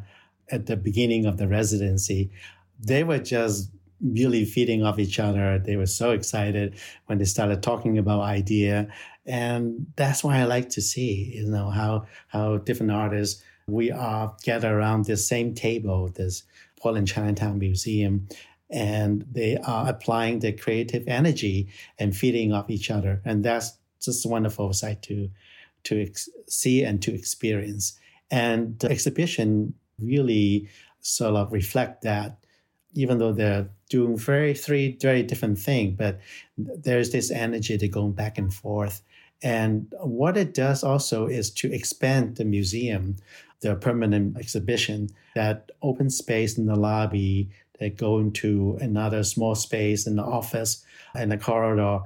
at 0.50 0.66
the 0.66 0.76
beginning 0.76 1.26
of 1.26 1.38
the 1.38 1.48
residency, 1.48 2.32
they 2.80 3.04
were 3.04 3.20
just 3.20 3.70
really 4.02 4.46
feeding 4.46 4.84
off 4.84 5.00
each 5.00 5.20
other. 5.20 5.60
They 5.60 5.76
were 5.76 5.86
so 5.86 6.12
excited 6.12 6.76
when 7.06 7.18
they 7.18 7.26
started 7.26 7.62
talking 7.62 7.98
about 7.98 8.22
idea. 8.22 8.88
And 9.26 9.88
that's 9.96 10.24
why 10.24 10.40
I 10.40 10.46
like 10.46 10.70
to 10.70 10.82
see, 10.82 11.34
you 11.36 11.48
know, 11.48 11.70
how 11.70 12.06
how 12.28 12.58
different 12.58 12.92
artists 12.92 13.44
we 13.68 13.92
are 13.92 14.36
gather 14.44 14.78
around 14.78 15.06
this 15.06 15.28
same 15.28 15.54
table, 15.54 16.10
this 16.10 16.44
Portland 16.80 17.08
Chinatown 17.08 17.58
Museum, 17.58 18.28
and 18.70 19.26
they 19.32 19.58
are 19.58 19.90
applying 19.90 20.40
their 20.40 20.54
creative 20.54 21.04
energy 21.08 21.70
and 21.98 22.16
feeding 22.16 22.54
off 22.54 22.70
each 22.70 22.92
other. 22.92 23.22
And 23.26 23.44
that's 23.44 23.78
just 24.02 24.26
a 24.26 24.30
wonderful 24.30 24.72
sight 24.74 25.02
to 25.04 25.30
to 25.86 26.02
ex- 26.04 26.30
see 26.48 26.84
and 26.84 27.02
to 27.02 27.14
experience. 27.14 27.98
And 28.30 28.78
the 28.80 28.90
exhibition 28.90 29.74
really 30.00 30.68
sort 31.02 31.36
of 31.36 31.52
reflect 31.52 32.02
that, 32.04 32.38
even 32.94 33.18
though 33.18 33.34
they're 33.34 33.70
doing 33.90 34.18
very 34.18 34.54
three 34.54 34.98
very 35.02 35.24
different 35.24 35.60
things, 35.60 35.96
but 35.98 36.20
there's 36.58 37.12
this 37.12 37.32
energy 37.32 37.78
to 37.78 37.88
going 37.88 38.14
back 38.14 38.38
and 38.38 38.54
forth. 38.54 39.02
And 39.44 39.94
what 40.02 40.38
it 40.38 40.54
does 40.54 40.84
also 40.84 41.28
is 41.28 41.52
to 41.52 41.72
expand 41.72 42.38
the 42.38 42.46
museum, 42.46 43.18
the 43.62 43.76
permanent 43.76 44.38
exhibition, 44.38 45.10
that 45.36 45.72
open 45.82 46.10
space 46.10 46.58
in 46.58 46.66
the 46.66 46.76
lobby, 46.76 47.50
that 47.80 47.98
go 47.98 48.18
into 48.20 48.78
another 48.82 49.24
small 49.24 49.54
space 49.54 50.08
in 50.08 50.16
the 50.16 50.24
office 50.24 50.84
and 51.14 51.32
the 51.32 51.38
corridor. 51.38 52.00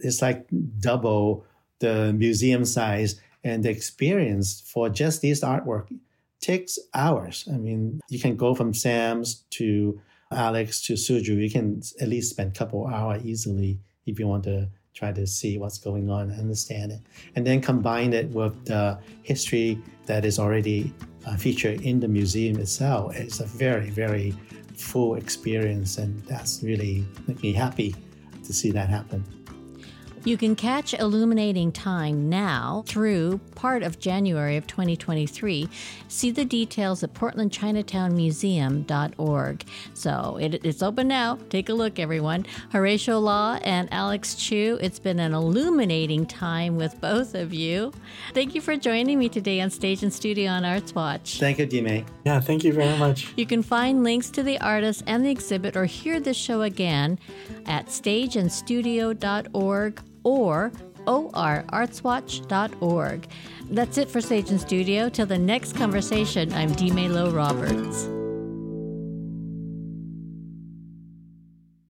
It's 0.00 0.22
like 0.22 0.46
double 0.78 1.44
the 1.78 2.12
museum 2.12 2.64
size 2.64 3.20
and 3.44 3.64
the 3.64 3.70
experience 3.70 4.62
for 4.72 4.88
just 4.88 5.22
this 5.22 5.40
artwork 5.42 5.86
takes 6.40 6.78
hours. 6.94 7.48
I 7.52 7.56
mean, 7.56 8.00
you 8.08 8.18
can 8.18 8.36
go 8.36 8.54
from 8.54 8.74
Sam's 8.74 9.44
to 9.50 10.00
Alex 10.30 10.82
to 10.86 10.94
Shuju. 10.94 11.40
You 11.42 11.50
can 11.50 11.82
at 12.00 12.08
least 12.08 12.30
spend 12.30 12.50
a 12.50 12.58
couple 12.58 12.86
hours 12.86 13.24
easily 13.24 13.78
if 14.06 14.18
you 14.18 14.26
want 14.26 14.44
to 14.44 14.68
try 14.94 15.12
to 15.12 15.26
see 15.26 15.58
what's 15.58 15.78
going 15.78 16.08
on, 16.10 16.30
and 16.30 16.40
understand 16.40 16.90
it, 16.90 17.00
and 17.34 17.46
then 17.46 17.60
combine 17.60 18.14
it 18.14 18.30
with 18.30 18.64
the 18.64 18.98
history 19.22 19.78
that 20.06 20.24
is 20.24 20.38
already 20.38 20.90
uh, 21.26 21.36
featured 21.36 21.82
in 21.82 22.00
the 22.00 22.08
museum 22.08 22.58
itself. 22.58 23.14
It's 23.14 23.40
a 23.40 23.44
very, 23.44 23.90
very 23.90 24.34
full 24.74 25.16
experience, 25.16 25.98
and 25.98 26.22
that's 26.24 26.62
really 26.62 27.04
make 27.26 27.42
me 27.42 27.52
happy 27.52 27.94
to 28.44 28.52
see 28.54 28.70
that 28.70 28.88
happen. 28.88 29.22
You 30.26 30.36
can 30.36 30.54
catch 30.56 30.92
Illuminating 30.92 31.70
Time 31.70 32.28
now 32.28 32.82
through 32.88 33.38
part 33.54 33.84
of 33.84 34.00
January 34.00 34.56
of 34.56 34.66
2023. 34.66 35.68
See 36.08 36.32
the 36.32 36.44
details 36.44 37.04
at 37.04 37.14
portlandchinatownmuseum.org. 37.14 39.64
So 39.94 40.38
it, 40.40 40.64
it's 40.64 40.82
open 40.82 41.06
now. 41.06 41.38
Take 41.48 41.68
a 41.68 41.74
look, 41.74 42.00
everyone. 42.00 42.44
Horatio 42.72 43.20
Law 43.20 43.60
and 43.62 43.88
Alex 43.92 44.34
Chiu, 44.34 44.76
it's 44.80 44.98
been 44.98 45.20
an 45.20 45.32
illuminating 45.32 46.26
time 46.26 46.76
with 46.76 47.00
both 47.00 47.36
of 47.36 47.54
you. 47.54 47.92
Thank 48.34 48.56
you 48.56 48.60
for 48.60 48.76
joining 48.76 49.20
me 49.20 49.28
today 49.28 49.60
on 49.60 49.70
Stage 49.70 50.02
and 50.02 50.12
Studio 50.12 50.50
on 50.50 50.64
Arts 50.64 50.92
Watch. 50.92 51.38
Thank 51.38 51.60
you, 51.60 51.68
Dmae. 51.68 52.04
Yeah, 52.24 52.40
thank 52.40 52.64
you 52.64 52.72
very 52.72 52.98
much. 52.98 53.32
You 53.36 53.46
can 53.46 53.62
find 53.62 54.02
links 54.02 54.30
to 54.30 54.42
the 54.42 54.60
artists 54.60 55.04
and 55.06 55.24
the 55.24 55.30
exhibit 55.30 55.76
or 55.76 55.84
hear 55.84 56.18
this 56.18 56.36
show 56.36 56.62
again 56.62 57.20
at 57.64 57.86
stageandstudio.org 57.86 60.02
or 60.26 60.72
orartswatch.org. 61.06 63.28
That's 63.70 63.96
it 63.96 64.10
for 64.10 64.20
Stage 64.20 64.50
and 64.50 64.60
Studio. 64.60 65.08
Till 65.08 65.26
the 65.26 65.38
next 65.38 65.76
conversation, 65.76 66.52
I'm 66.52 66.72
Dmae 66.72 67.08
Lo 67.08 67.30
Roberts. 67.30 68.15